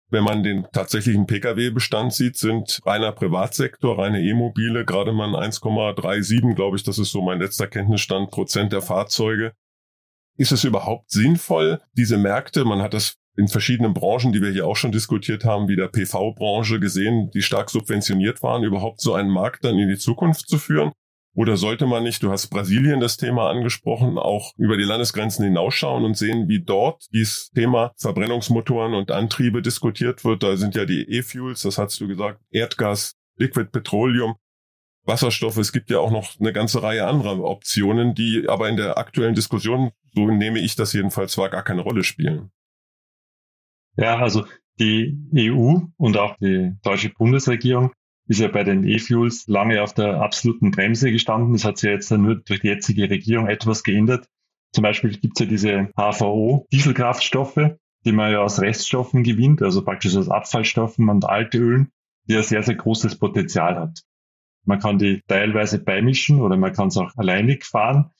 Wenn 0.08 0.24
man 0.24 0.42
den 0.42 0.66
tatsächlichen 0.72 1.26
Pkw-Bestand 1.26 2.12
sieht, 2.12 2.36
sind 2.36 2.80
reiner 2.84 3.12
Privatsektor, 3.12 3.96
reine 3.96 4.20
E-Mobile, 4.20 4.84
gerade 4.84 5.12
mal 5.12 5.36
1,37, 5.36 6.54
glaube 6.54 6.76
ich, 6.76 6.82
das 6.82 6.98
ist 6.98 7.12
so 7.12 7.22
mein 7.22 7.38
letzter 7.38 7.68
Kenntnisstand, 7.68 8.32
Prozent 8.32 8.72
der 8.72 8.82
Fahrzeuge. 8.82 9.52
Ist 10.40 10.52
es 10.52 10.64
überhaupt 10.64 11.10
sinnvoll, 11.10 11.82
diese 11.92 12.16
Märkte, 12.16 12.64
man 12.64 12.80
hat 12.80 12.94
das 12.94 13.18
in 13.36 13.48
verschiedenen 13.48 13.92
Branchen, 13.92 14.32
die 14.32 14.40
wir 14.40 14.50
hier 14.50 14.66
auch 14.66 14.74
schon 14.74 14.90
diskutiert 14.90 15.44
haben, 15.44 15.68
wie 15.68 15.76
der 15.76 15.88
PV-Branche 15.88 16.80
gesehen, 16.80 17.30
die 17.34 17.42
stark 17.42 17.68
subventioniert 17.68 18.42
waren, 18.42 18.64
überhaupt 18.64 19.02
so 19.02 19.12
einen 19.12 19.28
Markt 19.28 19.66
dann 19.66 19.78
in 19.78 19.90
die 19.90 19.98
Zukunft 19.98 20.48
zu 20.48 20.56
führen? 20.56 20.92
Oder 21.34 21.58
sollte 21.58 21.84
man 21.84 22.04
nicht, 22.04 22.22
du 22.22 22.30
hast 22.30 22.48
Brasilien 22.48 23.00
das 23.00 23.18
Thema 23.18 23.50
angesprochen, 23.50 24.16
auch 24.16 24.54
über 24.56 24.78
die 24.78 24.84
Landesgrenzen 24.84 25.44
hinausschauen 25.44 26.06
und 26.06 26.16
sehen, 26.16 26.48
wie 26.48 26.62
dort 26.62 27.04
dieses 27.12 27.50
Thema 27.50 27.92
Verbrennungsmotoren 27.98 28.94
und 28.94 29.10
Antriebe 29.10 29.60
diskutiert 29.60 30.24
wird? 30.24 30.42
Da 30.42 30.56
sind 30.56 30.74
ja 30.74 30.86
die 30.86 31.02
E-Fuels, 31.02 31.60
das 31.60 31.76
hast 31.76 32.00
du 32.00 32.08
gesagt, 32.08 32.40
Erdgas, 32.50 33.14
Liquid 33.36 33.70
Petroleum, 33.72 34.36
Wasserstoff. 35.04 35.58
Es 35.58 35.72
gibt 35.72 35.90
ja 35.90 35.98
auch 35.98 36.10
noch 36.10 36.40
eine 36.40 36.54
ganze 36.54 36.82
Reihe 36.82 37.06
anderer 37.06 37.38
Optionen, 37.40 38.14
die 38.14 38.48
aber 38.48 38.70
in 38.70 38.78
der 38.78 38.96
aktuellen 38.96 39.34
Diskussion, 39.34 39.90
so 40.14 40.30
nehme 40.30 40.58
ich 40.58 40.76
das 40.76 40.92
jedenfalls, 40.92 41.32
zwar 41.32 41.50
gar 41.50 41.62
keine 41.62 41.82
Rolle 41.82 42.04
spielen. 42.04 42.50
Ja, 43.96 44.18
also 44.18 44.46
die 44.78 45.18
EU 45.34 45.80
und 45.96 46.16
auch 46.16 46.36
die 46.38 46.72
deutsche 46.82 47.10
Bundesregierung 47.10 47.92
ist 48.26 48.40
ja 48.40 48.48
bei 48.48 48.64
den 48.64 48.84
E-Fuels 48.84 49.46
lange 49.48 49.82
auf 49.82 49.92
der 49.92 50.20
absoluten 50.20 50.70
Bremse 50.70 51.10
gestanden. 51.10 51.52
Das 51.52 51.64
hat 51.64 51.78
sich 51.78 51.90
jetzt 51.90 52.10
nur 52.10 52.36
durch 52.36 52.60
die 52.60 52.68
jetzige 52.68 53.10
Regierung 53.10 53.48
etwas 53.48 53.82
geändert. 53.82 54.28
Zum 54.72 54.82
Beispiel 54.82 55.10
gibt 55.10 55.38
es 55.38 55.44
ja 55.44 55.50
diese 55.50 55.90
HVO-Dieselkraftstoffe, 55.96 57.76
die 58.04 58.12
man 58.12 58.32
ja 58.32 58.40
aus 58.40 58.60
Reststoffen 58.60 59.24
gewinnt, 59.24 59.62
also 59.62 59.84
praktisch 59.84 60.16
aus 60.16 60.28
Abfallstoffen 60.28 61.08
und 61.08 61.24
Altölen, 61.24 61.90
die 62.28 62.34
ja 62.34 62.42
sehr, 62.42 62.62
sehr 62.62 62.76
großes 62.76 63.18
Potenzial 63.18 63.76
hat. 63.76 64.02
Man 64.64 64.78
kann 64.78 64.98
die 64.98 65.22
teilweise 65.26 65.82
beimischen 65.82 66.40
oder 66.40 66.56
man 66.56 66.72
kann 66.72 66.88
es 66.88 66.96
auch 66.96 67.16
alleinig 67.16 67.64
fahren. 67.64 68.12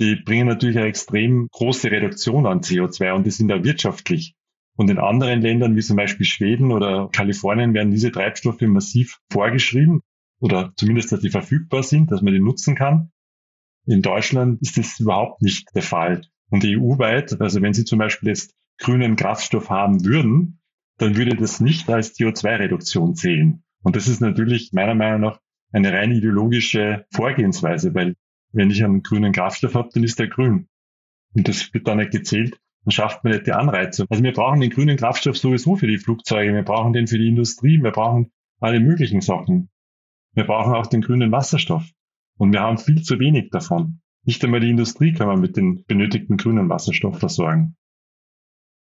Die 0.00 0.16
bringen 0.16 0.48
natürlich 0.48 0.76
eine 0.76 0.86
extrem 0.86 1.48
große 1.52 1.90
Reduktion 1.90 2.46
an 2.46 2.60
CO2 2.60 3.12
und 3.12 3.26
die 3.26 3.30
sind 3.30 3.48
ja 3.48 3.62
wirtschaftlich. 3.62 4.34
Und 4.76 4.90
in 4.90 4.98
anderen 4.98 5.40
Ländern, 5.40 5.76
wie 5.76 5.82
zum 5.82 5.96
Beispiel 5.96 6.26
Schweden 6.26 6.72
oder 6.72 7.08
Kalifornien, 7.12 7.74
werden 7.74 7.92
diese 7.92 8.10
Treibstoffe 8.10 8.60
massiv 8.62 9.18
vorgeschrieben 9.30 10.00
oder 10.40 10.72
zumindest, 10.76 11.12
dass 11.12 11.20
die 11.20 11.30
verfügbar 11.30 11.84
sind, 11.84 12.10
dass 12.10 12.22
man 12.22 12.34
die 12.34 12.40
nutzen 12.40 12.74
kann. 12.74 13.12
In 13.86 14.02
Deutschland 14.02 14.60
ist 14.62 14.76
das 14.76 14.98
überhaupt 14.98 15.42
nicht 15.42 15.68
der 15.74 15.82
Fall. 15.82 16.22
Und 16.50 16.64
EU-weit, 16.64 17.40
also 17.40 17.62
wenn 17.62 17.74
Sie 17.74 17.84
zum 17.84 17.98
Beispiel 17.98 18.30
jetzt 18.30 18.54
grünen 18.78 19.14
Kraftstoff 19.14 19.70
haben 19.70 20.04
würden, 20.04 20.60
dann 20.98 21.16
würde 21.16 21.36
das 21.36 21.60
nicht 21.60 21.88
als 21.88 22.16
CO2-Reduktion 22.16 23.14
zählen. 23.14 23.62
Und 23.82 23.96
das 23.96 24.08
ist 24.08 24.20
natürlich 24.20 24.72
meiner 24.72 24.94
Meinung 24.94 25.20
nach 25.20 25.40
eine 25.72 25.92
rein 25.92 26.12
ideologische 26.12 27.04
Vorgehensweise, 27.10 27.94
weil 27.94 28.14
wenn 28.54 28.70
ich 28.70 28.82
einen 28.84 29.02
grünen 29.02 29.32
Kraftstoff 29.32 29.74
habe, 29.74 29.90
dann 29.92 30.04
ist 30.04 30.18
der 30.18 30.28
grün. 30.28 30.68
Und 31.34 31.48
das 31.48 31.74
wird 31.74 31.86
dann 31.88 31.98
nicht 31.98 32.12
gezählt, 32.12 32.58
dann 32.84 32.92
schafft 32.92 33.24
man 33.24 33.32
nicht 33.32 33.46
die 33.46 33.52
Anreize. 33.52 34.06
Also 34.08 34.22
wir 34.22 34.32
brauchen 34.32 34.60
den 34.60 34.70
grünen 34.70 34.96
Kraftstoff 34.96 35.36
sowieso 35.36 35.76
für 35.76 35.86
die 35.86 35.98
Flugzeuge, 35.98 36.54
wir 36.54 36.62
brauchen 36.62 36.92
den 36.92 37.06
für 37.06 37.18
die 37.18 37.28
Industrie, 37.28 37.82
wir 37.82 37.90
brauchen 37.90 38.30
alle 38.60 38.80
möglichen 38.80 39.20
Sachen. 39.20 39.70
Wir 40.32 40.44
brauchen 40.44 40.74
auch 40.74 40.86
den 40.86 41.00
grünen 41.00 41.32
Wasserstoff. 41.32 41.84
Und 42.38 42.52
wir 42.52 42.60
haben 42.60 42.78
viel 42.78 43.02
zu 43.02 43.18
wenig 43.18 43.50
davon. 43.50 44.00
Nicht 44.24 44.42
einmal 44.44 44.60
die 44.60 44.70
Industrie 44.70 45.12
kann 45.12 45.26
man 45.26 45.40
mit 45.40 45.56
dem 45.56 45.84
benötigten 45.86 46.36
grünen 46.36 46.68
Wasserstoff 46.68 47.18
versorgen. 47.18 47.76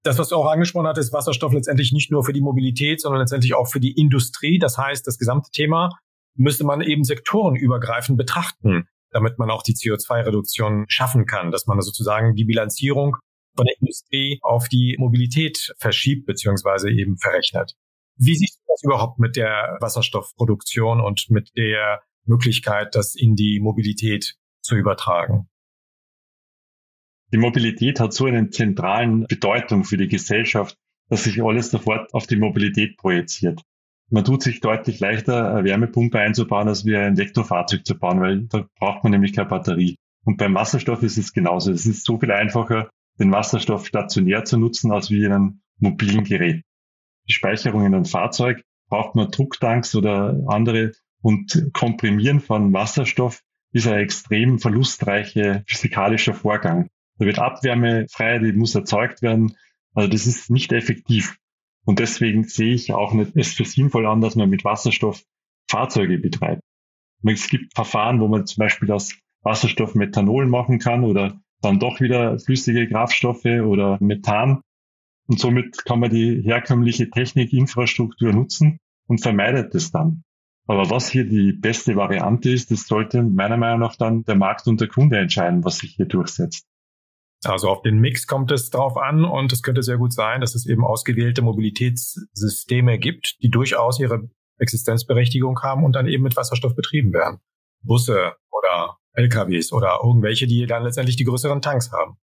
Das, 0.05 0.19
was 0.19 0.29
du 0.29 0.37
auch 0.37 0.51
angesprochen 0.51 0.87
hast, 0.87 0.99
ist 0.99 1.13
Wasserstoff 1.13 1.53
letztendlich 1.53 1.93
nicht 1.93 2.11
nur 2.11 2.25
für 2.25 2.33
die 2.33 2.43
Mobilität, 2.43 3.01
sondern 3.01 3.21
letztendlich 3.21 3.55
auch 3.55 3.67
für 3.67 3.81
die 3.81 3.93
Industrie. 3.93 4.59
Das 4.59 4.79
heißt, 4.79 5.07
das 5.07 5.19
gesamte 5.19 5.51
Thema 5.51 5.91
müsste 6.37 6.65
man 6.65 6.83
eben 6.83 7.05
sektorenübergreifend 7.05 8.19
betrachten, 8.19 8.87
damit 9.15 9.39
man 9.39 9.51
auch 9.51 9.63
die 9.63 9.75
CO2-Reduktion 9.75 10.85
schaffen 10.89 11.25
kann, 11.25 11.53
dass 11.53 11.67
man 11.67 11.81
sozusagen 11.81 12.35
die 12.35 12.45
Bilanzierung 12.45 13.17
von 13.57 13.65
der 13.65 13.77
Industrie 13.81 14.41
auf 14.43 14.69
die 14.69 14.97
Mobilität 14.99 15.73
verschiebt 15.79 16.27
beziehungsweise 16.27 16.91
eben 16.91 17.17
verrechnet. 17.17 17.75
Wie 18.17 18.35
siehst 18.35 18.59
du 18.59 18.73
das 18.73 18.83
überhaupt 18.83 19.21
mit 19.21 19.37
der 19.37 19.79
Wasserstoffproduktion 19.81 21.01
und 21.01 21.31
mit 21.31 21.51
der 21.57 22.03
Möglichkeit, 22.25 22.95
das 22.97 23.15
in 23.15 23.37
die 23.37 23.61
Mobilität 23.61 24.35
zu 24.63 24.75
übertragen? 24.75 25.49
Die 27.33 27.39
Mobilität 27.39 28.01
hat 28.01 28.13
so 28.13 28.27
eine 28.27 28.51
zentralen 28.51 29.27
Bedeutung 29.29 29.85
für 29.85 29.97
die 29.97 30.09
Gesellschaft, 30.09 30.77
dass 31.09 31.25
sich 31.25 31.43
alles 31.43 31.71
sofort 31.71 32.13
auf 32.15 32.27
die 32.27 32.37
Mobilität 32.37 32.97
projiziert. 32.97 33.63
Man 34.11 34.25
tut 34.25 34.43
sich 34.43 34.61
deutlich 34.61 35.01
leichter, 35.01 35.51
eine 35.51 35.65
Wärmepumpe 35.65 36.19
einzubauen, 36.19 36.69
als 36.69 36.85
wie 36.85 36.97
ein 36.97 37.17
Elektrofahrzeug 37.17 37.87
zu 37.87 37.99
bauen, 37.99 38.21
weil 38.21 38.43
da 38.43 38.67
braucht 38.79 39.03
man 39.03 39.13
nämlich 39.13 39.33
keine 39.33 39.49
Batterie. 39.49 39.97
Und 40.25 40.37
beim 40.37 40.55
Wasserstoff 40.55 41.03
ist 41.03 41.19
es 41.19 41.33
genauso. 41.33 41.73
Es 41.73 41.87
ist 41.87 42.05
so 42.05 42.19
viel 42.19 42.33
einfacher, 42.33 42.91
den 43.19 43.33
Wasserstoff 43.33 43.87
stationär 43.87 44.45
zu 44.45 44.59
nutzen, 44.59 44.93
als 44.93 45.11
wie 45.11 45.25
in 45.25 45.33
einem 45.33 45.61
mobilen 45.79 46.25
Gerät. 46.25 46.63
Die 47.29 47.33
Speicherung 47.33 47.87
in 47.87 47.95
einem 47.95 48.05
Fahrzeug 48.05 48.63
braucht 48.89 49.15
man 49.15 49.31
Drucktanks 49.31 49.95
oder 49.95 50.39
andere 50.47 50.93
und 51.23 51.71
Komprimieren 51.73 52.41
von 52.41 52.73
Wasserstoff 52.73 53.41
ist 53.73 53.87
ein 53.87 53.99
extrem 53.99 54.59
verlustreicher 54.59 55.65
physikalischer 55.67 56.35
Vorgang. 56.35 56.89
Da 57.19 57.27
wird 57.27 57.39
Abwärme 57.39 58.07
frei, 58.11 58.39
die 58.39 58.53
muss 58.53 58.75
erzeugt 58.75 59.23
werden. 59.23 59.57
Also 59.95 60.09
das 60.11 60.27
ist 60.27 60.51
nicht 60.51 60.73
effektiv. 60.73 61.37
Und 61.85 61.99
deswegen 61.99 62.45
sehe 62.45 62.75
ich 62.75 62.93
auch 62.93 63.13
nicht 63.13 63.37
es 63.37 63.53
für 63.53 63.65
sinnvoll 63.65 64.07
an, 64.07 64.21
dass 64.21 64.37
man 64.37 64.49
mit 64.49 64.65
Wasserstoff 64.65 65.23
Fahrzeuge 65.69 66.19
betreibt. 66.19 66.63
Es 67.23 67.49
gibt 67.49 67.75
Verfahren, 67.75 68.21
wo 68.21 68.29
man 68.29 68.47
zum 68.47 68.61
Beispiel 68.61 68.91
aus 68.91 69.15
Wasserstoff 69.43 69.95
Methanol 69.95 70.47
machen 70.47 70.79
kann 70.79 71.05
oder 71.05 71.41
dann 71.61 71.79
doch 71.79 72.01
wieder 72.01 72.39
flüssige 72.39 72.89
Kraftstoffe 72.89 73.45
oder 73.45 73.99
Methan. 74.01 74.61
Und 75.27 75.41
somit 75.41 75.85
kann 75.85 76.01
man 76.01 76.11
die 76.11 76.43
herkömmliche 76.43 77.11
Technikinfrastruktur 77.11 78.33
nutzen 78.33 78.79
und 79.07 79.23
vermeidet 79.23 79.75
es 79.75 79.91
dann. 79.91 80.23
Aber 80.67 80.91
was 80.91 81.11
hier 81.11 81.25
die 81.25 81.53
beste 81.53 81.97
Variante 81.97 82.51
ist, 82.51 82.71
das 82.71 82.87
sollte 82.87 83.23
meiner 83.23 83.57
Meinung 83.57 83.81
nach 83.81 83.97
dann 83.97 84.25
der 84.25 84.35
Markt 84.35 84.67
und 84.67 84.81
der 84.81 84.89
Kunde 84.89 85.19
entscheiden, 85.19 85.65
was 85.65 85.79
sich 85.79 85.95
hier 85.97 86.07
durchsetzt. 86.07 86.67
Also 87.47 87.69
auf 87.69 87.83
den 87.83 87.99
Mix 87.99 88.27
kommt 88.27 88.51
es 88.51 88.71
drauf 88.71 88.97
an 88.97 89.25
und 89.25 89.53
es 89.53 89.63
könnte 89.63 89.83
sehr 89.83 89.99
gut 89.99 90.13
sein, 90.13 90.41
dass 90.41 90.55
es 90.55 90.67
eben 90.67 90.85
ausgewählte 90.85 91.43
Mobilitätssysteme 91.43 92.99
gibt, 92.99 93.37
die 93.43 93.51
durchaus 93.51 94.01
ihre 94.01 94.29
Existenzberechtigung 94.59 95.61
haben 95.63 95.85
und 95.85 95.95
dann 95.95 96.07
eben 96.07 96.23
mit 96.23 96.37
Wasserstoff 96.37 96.75
betrieben 96.75 97.13
werden. 97.13 97.39
Busse 97.83 98.33
oder 98.51 98.99
LKWs 99.13 99.73
oder 99.73 100.01
irgendwelche, 100.03 100.47
die 100.47 100.67
dann 100.67 100.85
letztendlich 100.85 101.17
die 101.17 101.25
größeren 101.25 101.61
Tanks 101.61 101.93
haben. 101.93 102.17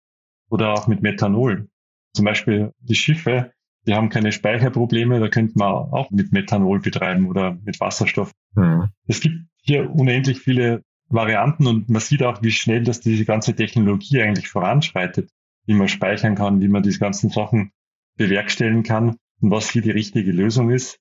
Oder 0.49 0.73
auch 0.73 0.87
mit 0.87 1.01
Methanol. 1.01 1.69
Zum 2.13 2.25
Beispiel 2.25 2.73
die 2.79 2.95
Schiffe, 2.95 3.51
die 3.87 3.93
haben 3.93 4.09
keine 4.09 4.31
Speicherprobleme, 4.31 5.19
da 5.19 5.29
könnte 5.29 5.53
man 5.55 5.71
auch 5.71 6.11
mit 6.11 6.31
Methanol 6.31 6.79
betreiben 6.79 7.27
oder 7.27 7.57
mit 7.63 7.79
Wasserstoff. 7.79 8.31
Mhm. 8.55 8.89
Es 9.07 9.21
gibt 9.21 9.35
hier 9.61 9.89
unendlich 9.89 10.39
viele 10.39 10.83
Varianten 11.13 11.67
und 11.67 11.89
man 11.89 12.01
sieht 12.01 12.23
auch, 12.23 12.41
wie 12.41 12.51
schnell 12.51 12.83
dass 12.83 12.99
diese 12.99 13.25
ganze 13.25 13.55
Technologie 13.55 14.21
eigentlich 14.21 14.47
voranschreitet, 14.47 15.29
wie 15.65 15.73
man 15.73 15.87
speichern 15.87 16.35
kann, 16.35 16.61
wie 16.61 16.67
man 16.67 16.83
diese 16.83 16.99
ganzen 16.99 17.29
Sachen 17.29 17.71
bewerkstelligen 18.17 18.83
kann 18.83 19.17
und 19.41 19.51
was 19.51 19.69
hier 19.69 19.81
die 19.81 19.91
richtige 19.91 20.31
Lösung 20.31 20.69
ist. 20.69 20.99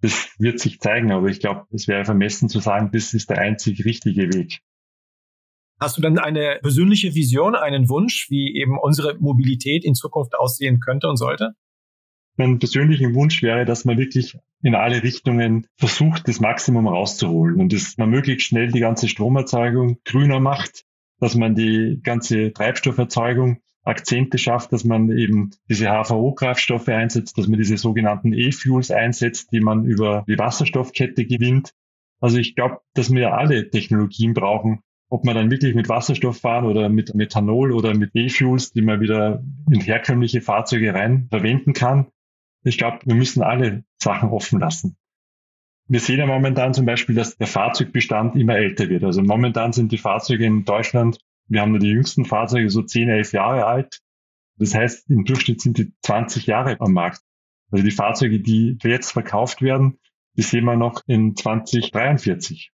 Das 0.00 0.30
wird 0.38 0.58
sich 0.58 0.80
zeigen, 0.80 1.12
aber 1.12 1.28
ich 1.28 1.40
glaube, 1.40 1.66
es 1.70 1.86
wäre 1.86 2.04
vermessen 2.04 2.48
zu 2.48 2.58
sagen, 2.58 2.90
das 2.92 3.14
ist 3.14 3.30
der 3.30 3.38
einzig 3.38 3.84
richtige 3.84 4.32
Weg. 4.32 4.60
Hast 5.80 5.96
du 5.96 6.02
dann 6.02 6.18
eine 6.18 6.58
persönliche 6.62 7.14
Vision, 7.14 7.54
einen 7.54 7.88
Wunsch, 7.88 8.26
wie 8.30 8.56
eben 8.56 8.78
unsere 8.78 9.18
Mobilität 9.18 9.84
in 9.84 9.94
Zukunft 9.94 10.34
aussehen 10.34 10.80
könnte 10.80 11.08
und 11.08 11.16
sollte? 11.16 11.54
Mein 12.36 12.58
persönlicher 12.58 13.12
Wunsch 13.14 13.42
wäre, 13.42 13.64
dass 13.64 13.84
man 13.84 13.98
wirklich 13.98 14.38
in 14.62 14.74
alle 14.74 15.02
Richtungen 15.02 15.66
versucht, 15.76 16.28
das 16.28 16.40
Maximum 16.40 16.86
rauszuholen 16.86 17.60
und 17.60 17.72
dass 17.72 17.98
man 17.98 18.10
möglichst 18.10 18.46
schnell 18.46 18.70
die 18.70 18.80
ganze 18.80 19.08
Stromerzeugung 19.08 19.98
grüner 20.04 20.40
macht, 20.40 20.84
dass 21.20 21.34
man 21.34 21.54
die 21.54 22.00
ganze 22.02 22.52
Treibstofferzeugung 22.52 23.58
Akzente 23.84 24.38
schafft, 24.38 24.72
dass 24.72 24.84
man 24.84 25.10
eben 25.10 25.50
diese 25.68 25.88
HVO-Kraftstoffe 25.88 26.88
einsetzt, 26.88 27.36
dass 27.36 27.48
man 27.48 27.58
diese 27.58 27.76
sogenannten 27.76 28.32
E-Fuels 28.32 28.90
einsetzt, 28.90 29.50
die 29.52 29.60
man 29.60 29.84
über 29.84 30.24
die 30.28 30.38
Wasserstoffkette 30.38 31.26
gewinnt. 31.26 31.72
Also 32.20 32.38
ich 32.38 32.54
glaube, 32.54 32.78
dass 32.94 33.12
wir 33.12 33.34
alle 33.34 33.70
Technologien 33.70 34.34
brauchen, 34.34 34.80
ob 35.08 35.24
man 35.24 35.34
dann 35.34 35.50
wirklich 35.50 35.74
mit 35.74 35.88
Wasserstoff 35.88 36.38
fahren 36.38 36.64
oder 36.64 36.88
mit 36.88 37.14
Methanol 37.14 37.72
oder 37.72 37.94
mit 37.94 38.12
E-Fuels, 38.14 38.72
die 38.72 38.82
man 38.82 39.00
wieder 39.00 39.42
in 39.70 39.80
herkömmliche 39.80 40.40
Fahrzeuge 40.40 40.94
rein 40.94 41.26
verwenden 41.28 41.72
kann. 41.72 42.06
Ich 42.64 42.78
glaube, 42.78 43.00
wir 43.04 43.14
müssen 43.14 43.42
alle 43.42 43.84
Sachen 43.98 44.30
offen 44.30 44.60
lassen. 44.60 44.96
Wir 45.88 46.00
sehen 46.00 46.18
ja 46.18 46.26
momentan 46.26 46.74
zum 46.74 46.86
Beispiel, 46.86 47.14
dass 47.14 47.36
der 47.36 47.46
Fahrzeugbestand 47.46 48.36
immer 48.36 48.56
älter 48.56 48.88
wird. 48.88 49.04
Also 49.04 49.22
momentan 49.22 49.72
sind 49.72 49.92
die 49.92 49.98
Fahrzeuge 49.98 50.46
in 50.46 50.64
Deutschland, 50.64 51.18
wir 51.48 51.60
haben 51.60 51.72
nur 51.72 51.80
die 51.80 51.88
jüngsten 51.88 52.24
Fahrzeuge 52.24 52.70
so 52.70 52.82
10, 52.82 53.08
11 53.08 53.32
Jahre 53.32 53.66
alt. 53.66 54.00
Das 54.56 54.74
heißt, 54.74 55.10
im 55.10 55.24
Durchschnitt 55.24 55.60
sind 55.60 55.76
die 55.76 55.92
20 56.02 56.46
Jahre 56.46 56.80
am 56.80 56.92
Markt. 56.92 57.20
Also 57.70 57.84
die 57.84 57.90
Fahrzeuge, 57.90 58.40
die 58.40 58.78
jetzt 58.82 59.10
verkauft 59.10 59.60
werden, 59.60 59.98
die 60.36 60.42
sehen 60.42 60.64
wir 60.64 60.76
noch 60.76 61.02
in 61.06 61.36
2043. 61.36 62.70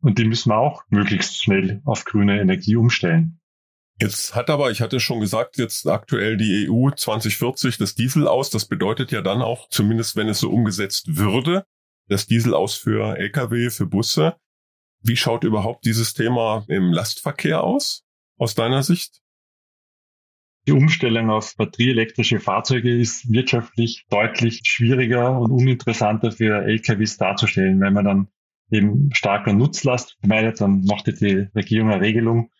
Und 0.00 0.18
die 0.18 0.24
müssen 0.24 0.50
wir 0.50 0.58
auch 0.58 0.84
möglichst 0.88 1.42
schnell 1.42 1.82
auf 1.84 2.04
grüne 2.04 2.40
Energie 2.40 2.76
umstellen. 2.76 3.40
Jetzt 4.00 4.34
hat 4.34 4.50
aber, 4.50 4.70
ich 4.70 4.80
hatte 4.80 4.98
schon 4.98 5.20
gesagt, 5.20 5.56
jetzt 5.56 5.86
aktuell 5.86 6.36
die 6.36 6.68
EU 6.68 6.90
2040 6.90 7.78
das 7.78 7.94
Diesel 7.94 8.26
aus. 8.26 8.50
Das 8.50 8.66
bedeutet 8.66 9.12
ja 9.12 9.22
dann 9.22 9.40
auch, 9.40 9.68
zumindest 9.68 10.16
wenn 10.16 10.28
es 10.28 10.40
so 10.40 10.50
umgesetzt 10.50 11.16
würde, 11.16 11.64
das 12.08 12.26
Diesel 12.26 12.54
aus 12.54 12.74
für 12.74 13.16
Lkw, 13.16 13.70
für 13.70 13.86
Busse. 13.86 14.36
Wie 15.00 15.16
schaut 15.16 15.44
überhaupt 15.44 15.84
dieses 15.84 16.14
Thema 16.14 16.64
im 16.68 16.92
Lastverkehr 16.92 17.62
aus, 17.62 18.04
aus 18.36 18.54
deiner 18.54 18.82
Sicht? 18.82 19.20
Die 20.66 20.72
Umstellung 20.72 21.30
auf 21.30 21.54
batterieelektrische 21.56 22.40
Fahrzeuge 22.40 22.98
ist 22.98 23.30
wirtschaftlich 23.30 24.06
deutlich 24.08 24.62
schwieriger 24.64 25.38
und 25.38 25.52
uninteressanter 25.52 26.32
für 26.32 26.64
LKWs 26.64 27.18
darzustellen. 27.18 27.80
Wenn 27.80 27.92
man 27.92 28.04
dann 28.06 28.28
eben 28.70 29.10
starker 29.12 29.52
Nutzlast 29.52 30.16
vermeidet, 30.20 30.60
dann 30.62 30.84
macht 30.84 31.06
die 31.06 31.48
Regierung 31.54 31.90
eine 31.90 32.00
Regelung, 32.00 32.50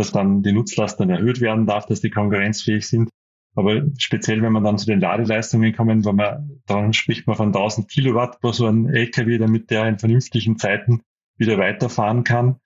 dass 0.00 0.12
dann 0.12 0.42
die 0.42 0.52
Nutzlast 0.52 0.98
dann 0.98 1.10
erhöht 1.10 1.42
werden 1.42 1.66
darf, 1.66 1.84
dass 1.84 2.00
die 2.00 2.08
konkurrenzfähig 2.08 2.88
sind. 2.88 3.10
Aber 3.54 3.82
speziell, 3.98 4.40
wenn 4.40 4.52
man 4.52 4.64
dann 4.64 4.78
zu 4.78 4.86
den 4.86 5.00
Ladeleistungen 5.00 5.74
kommen, 5.74 6.06
wenn 6.06 6.16
man, 6.16 6.62
dann 6.66 6.94
spricht 6.94 7.26
man 7.26 7.36
von 7.36 7.48
1000 7.48 7.86
Kilowatt 7.88 8.40
pro 8.40 8.52
so 8.52 8.66
ein 8.66 8.88
LKW, 8.88 9.36
damit 9.36 9.70
der 9.70 9.86
in 9.86 9.98
vernünftigen 9.98 10.56
Zeiten 10.56 11.02
wieder 11.36 11.58
weiterfahren 11.58 12.24
kann. 12.24 12.60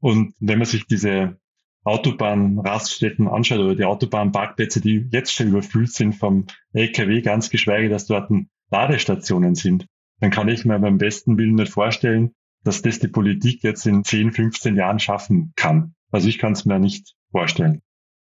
Und 0.00 0.34
wenn 0.38 0.58
man 0.58 0.66
sich 0.66 0.86
diese 0.86 1.38
Autobahnraststätten 1.82 3.26
anschaut 3.26 3.58
oder 3.58 3.74
die 3.74 3.84
Autobahnparkplätze, 3.84 4.80
die 4.80 5.08
jetzt 5.10 5.32
schon 5.32 5.48
überfüllt 5.48 5.92
sind 5.92 6.12
vom 6.12 6.46
LKW, 6.72 7.20
ganz 7.22 7.50
geschweige, 7.50 7.88
dass 7.88 8.06
dort 8.06 8.30
Ladestationen 8.70 9.56
sind, 9.56 9.86
dann 10.20 10.30
kann 10.30 10.48
ich 10.48 10.64
mir 10.64 10.78
beim 10.78 10.98
besten 10.98 11.36
Willen 11.36 11.56
nicht 11.56 11.72
vorstellen, 11.72 12.32
dass 12.62 12.82
das 12.82 13.00
die 13.00 13.08
Politik 13.08 13.64
jetzt 13.64 13.86
in 13.86 14.04
10, 14.04 14.30
15 14.30 14.76
Jahren 14.76 15.00
schaffen 15.00 15.52
kann. 15.56 15.95
Also 16.10 16.28
ich 16.28 16.38
kann 16.38 16.52
es 16.52 16.64
mir 16.64 16.78
nicht 16.78 17.14
vorstellen. 17.30 17.82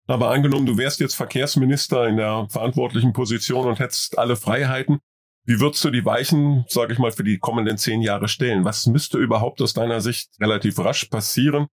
Aber 0.08 0.32
angenommen, 0.32 0.66
du 0.66 0.78
wärst 0.78 1.00
jetzt 1.00 1.16
Verkehrsminister 1.16 2.08
in 2.08 2.18
der 2.18 2.48
verantwortlichen 2.50 3.14
Position 3.14 3.68
und 3.68 3.80
hättest 3.80 4.18
alle 4.18 4.36
Freiheiten. 4.36 5.00
Wie 5.46 5.60
würdest 5.60 5.84
du 5.84 5.90
die 5.90 6.06
Weichen, 6.06 6.66
sage 6.68 6.94
ich 6.94 7.00
mal, 7.00 7.12
für 7.12 7.24
die 7.24 7.40
kommenden 7.40 7.78
zehn 7.78 8.02
Jahre 8.02 8.28
stellen? 8.28 8.64
Was 8.64 8.86
müsste 8.88 9.18
überhaupt 9.18 9.62
aus 9.62 9.74
deiner 9.74 10.02
Sicht 10.02 10.30
relativ 10.40 10.78
rasch 10.80 11.06
passieren, 11.06 11.68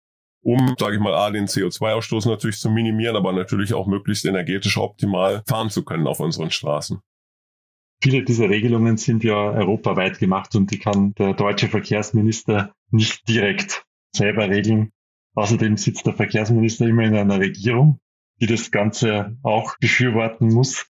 um, 0.43 0.75
sage 0.79 0.97
ich 0.97 1.01
mal, 1.01 1.15
A, 1.15 1.31
den 1.31 1.47
CO2-Ausstoß 1.47 2.29
natürlich 2.29 2.59
zu 2.59 2.71
minimieren, 2.71 3.17
aber 3.17 3.33
natürlich 3.33 3.73
auch 3.73 3.87
möglichst 3.87 4.27
energetisch 4.27 4.77
optimal 4.77 5.43
fahren 5.47 5.71
zu 5.71 5.85
können 5.85 6.07
auf 6.07 6.21
unseren 6.21 6.51
Straßen? 6.51 7.01
Viele 8.03 8.23
dieser 8.23 8.51
Regelungen 8.51 8.99
sind 8.99 9.25
ja 9.25 9.35
europaweit 9.35 10.19
gemacht 10.19 10.55
und 10.57 10.71
die 10.71 10.79
kann 10.79 11.15
der 11.15 11.33
deutsche 11.33 11.69
Verkehrsminister 11.69 12.75
nicht 12.91 13.27
direkt 13.29 13.85
selber 14.15 14.51
regeln. 14.51 14.93
Außerdem 15.35 15.77
sitzt 15.77 16.07
der 16.07 16.15
Verkehrsminister 16.15 16.87
immer 16.87 17.03
in 17.03 17.17
einer 17.17 17.41
Regierung, 17.41 18.01
die 18.41 18.47
das 18.47 18.71
Ganze 18.71 19.37
auch 19.43 19.77
befürworten 19.79 20.49
muss. 20.49 20.87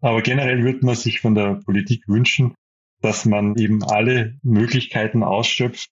Aber 0.00 0.22
generell 0.22 0.62
würde 0.62 0.84
man 0.86 0.94
sich 0.94 1.20
von 1.20 1.34
der 1.34 1.60
Politik 1.64 2.06
wünschen, 2.06 2.54
dass 3.00 3.24
man 3.24 3.56
eben 3.56 3.82
alle 3.82 4.38
Möglichkeiten 4.42 5.22
ausschöpft, 5.22 5.90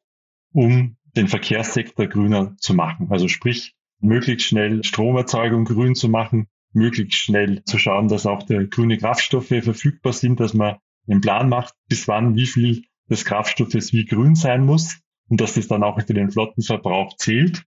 um 0.52 0.96
den 1.16 1.28
Verkehrssektor 1.28 2.06
grüner 2.06 2.56
zu 2.58 2.74
machen. 2.74 3.08
Also 3.10 3.28
sprich, 3.28 3.74
möglichst 4.00 4.46
schnell 4.46 4.84
Stromerzeugung 4.84 5.64
grün 5.64 5.94
zu 5.94 6.08
machen, 6.08 6.48
möglichst 6.72 7.18
schnell 7.20 7.62
zu 7.64 7.78
schauen, 7.78 8.08
dass 8.08 8.26
auch 8.26 8.42
der 8.44 8.66
grüne 8.66 8.98
Kraftstoffe 8.98 9.46
verfügbar 9.46 10.12
sind, 10.12 10.40
dass 10.40 10.54
man 10.54 10.76
einen 11.08 11.20
Plan 11.20 11.48
macht, 11.48 11.74
bis 11.88 12.08
wann 12.08 12.34
wie 12.34 12.46
viel 12.46 12.84
des 13.08 13.24
Kraftstoffes 13.24 13.92
wie 13.92 14.06
grün 14.06 14.34
sein 14.34 14.64
muss 14.64 15.03
und 15.28 15.40
dass 15.40 15.54
das 15.54 15.68
dann 15.68 15.82
auch 15.82 16.00
für 16.00 16.14
den 16.14 16.30
Flottenverbrauch 16.30 17.16
zählt. 17.16 17.64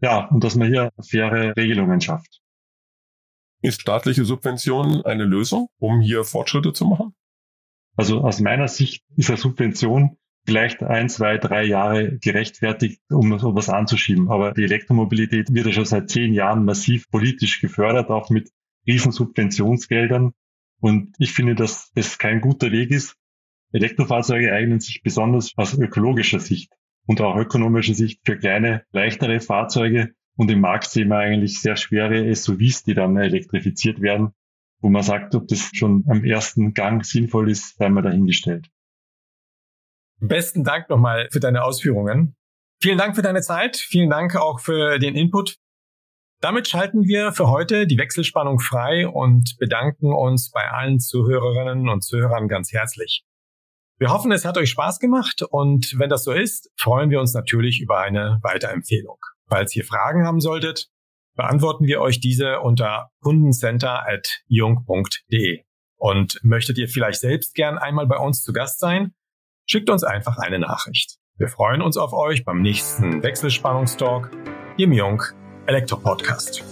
Ja, 0.00 0.26
und 0.26 0.44
dass 0.44 0.54
man 0.54 0.68
hier 0.68 0.90
faire 1.00 1.56
Regelungen 1.56 2.00
schafft. 2.00 2.40
Ist 3.62 3.80
staatliche 3.80 4.24
Subvention 4.24 5.04
eine 5.04 5.24
Lösung, 5.24 5.68
um 5.78 6.00
hier 6.00 6.24
Fortschritte 6.24 6.72
zu 6.72 6.84
machen? 6.84 7.14
Also 7.96 8.20
aus 8.20 8.40
meiner 8.40 8.68
Sicht 8.68 9.04
ist 9.16 9.30
eine 9.30 9.38
Subvention 9.38 10.18
vielleicht 10.46 10.82
ein, 10.82 11.08
zwei, 11.08 11.38
drei 11.38 11.64
Jahre 11.64 12.18
gerechtfertigt, 12.18 13.00
um 13.10 13.38
sowas 13.38 13.68
anzuschieben. 13.68 14.30
Aber 14.30 14.52
die 14.52 14.62
Elektromobilität 14.62 15.52
wird 15.52 15.66
ja 15.66 15.72
schon 15.72 15.84
seit 15.84 16.08
zehn 16.08 16.32
Jahren 16.32 16.64
massiv 16.64 17.10
politisch 17.10 17.60
gefördert, 17.60 18.10
auch 18.10 18.30
mit 18.30 18.50
riesen 18.86 19.12
Subventionsgeldern. 19.12 20.32
Und 20.80 21.14
ich 21.18 21.32
finde, 21.32 21.54
dass 21.54 21.90
es 21.94 22.18
kein 22.18 22.40
guter 22.40 22.70
Weg 22.70 22.90
ist. 22.90 23.16
Elektrofahrzeuge 23.76 24.52
eignen 24.52 24.80
sich 24.80 25.02
besonders 25.02 25.52
aus 25.56 25.74
ökologischer 25.74 26.40
Sicht 26.40 26.72
und 27.06 27.20
auch 27.20 27.36
ökonomischer 27.36 27.94
Sicht 27.94 28.20
für 28.24 28.38
kleine, 28.38 28.84
leichtere 28.90 29.40
Fahrzeuge. 29.40 30.14
Und 30.36 30.50
im 30.50 30.60
Markt 30.60 30.84
sehen 30.90 31.08
wir 31.08 31.18
eigentlich 31.18 31.60
sehr 31.60 31.76
schwere 31.76 32.34
SUVs, 32.34 32.84
die 32.84 32.94
dann 32.94 33.16
elektrifiziert 33.16 34.00
werden, 34.00 34.32
wo 34.80 34.88
man 34.88 35.02
sagt, 35.02 35.34
ob 35.34 35.48
das 35.48 35.70
schon 35.72 36.04
am 36.08 36.24
ersten 36.24 36.74
Gang 36.74 37.04
sinnvoll 37.04 37.50
ist, 37.50 37.76
sei 37.78 37.88
mal 37.88 38.02
dahingestellt. 38.02 38.68
Besten 40.20 40.64
Dank 40.64 40.88
nochmal 40.88 41.28
für 41.30 41.40
deine 41.40 41.62
Ausführungen. 41.62 42.36
Vielen 42.80 42.98
Dank 42.98 43.16
für 43.16 43.22
deine 43.22 43.40
Zeit. 43.40 43.76
Vielen 43.76 44.10
Dank 44.10 44.36
auch 44.36 44.60
für 44.60 44.98
den 44.98 45.14
Input. 45.14 45.58
Damit 46.40 46.68
schalten 46.68 47.04
wir 47.04 47.32
für 47.32 47.48
heute 47.48 47.86
die 47.86 47.98
Wechselspannung 47.98 48.58
frei 48.58 49.08
und 49.08 49.56
bedanken 49.58 50.12
uns 50.12 50.50
bei 50.50 50.70
allen 50.70 51.00
Zuhörerinnen 51.00 51.88
und 51.88 52.04
Zuhörern 52.04 52.48
ganz 52.48 52.72
herzlich. 52.72 53.24
Wir 53.98 54.10
hoffen, 54.10 54.30
es 54.30 54.44
hat 54.44 54.58
euch 54.58 54.68
Spaß 54.70 54.98
gemacht 54.98 55.42
und 55.42 55.98
wenn 55.98 56.10
das 56.10 56.24
so 56.24 56.32
ist, 56.32 56.70
freuen 56.76 57.08
wir 57.08 57.18
uns 57.18 57.32
natürlich 57.32 57.80
über 57.80 57.98
eine 57.98 58.40
Weiterempfehlung. 58.42 59.16
Falls 59.48 59.74
ihr 59.74 59.84
Fragen 59.84 60.26
haben 60.26 60.40
solltet, 60.40 60.90
beantworten 61.34 61.86
wir 61.86 62.02
euch 62.02 62.20
diese 62.20 62.60
unter 62.60 63.08
kundencenter.jung.de. 63.22 65.62
Und 65.98 66.38
möchtet 66.42 66.76
ihr 66.76 66.88
vielleicht 66.88 67.20
selbst 67.20 67.54
gern 67.54 67.78
einmal 67.78 68.06
bei 68.06 68.18
uns 68.18 68.42
zu 68.42 68.52
Gast 68.52 68.80
sein? 68.80 69.14
Schickt 69.64 69.88
uns 69.88 70.04
einfach 70.04 70.36
eine 70.36 70.58
Nachricht. 70.58 71.16
Wir 71.38 71.48
freuen 71.48 71.80
uns 71.80 71.96
auf 71.96 72.12
euch 72.12 72.44
beim 72.44 72.60
nächsten 72.60 73.22
Wechselspannungstalk 73.22 74.30
im 74.76 74.92
Jung 74.92 75.22
Elektro 75.66 75.96
Podcast. 75.96 76.62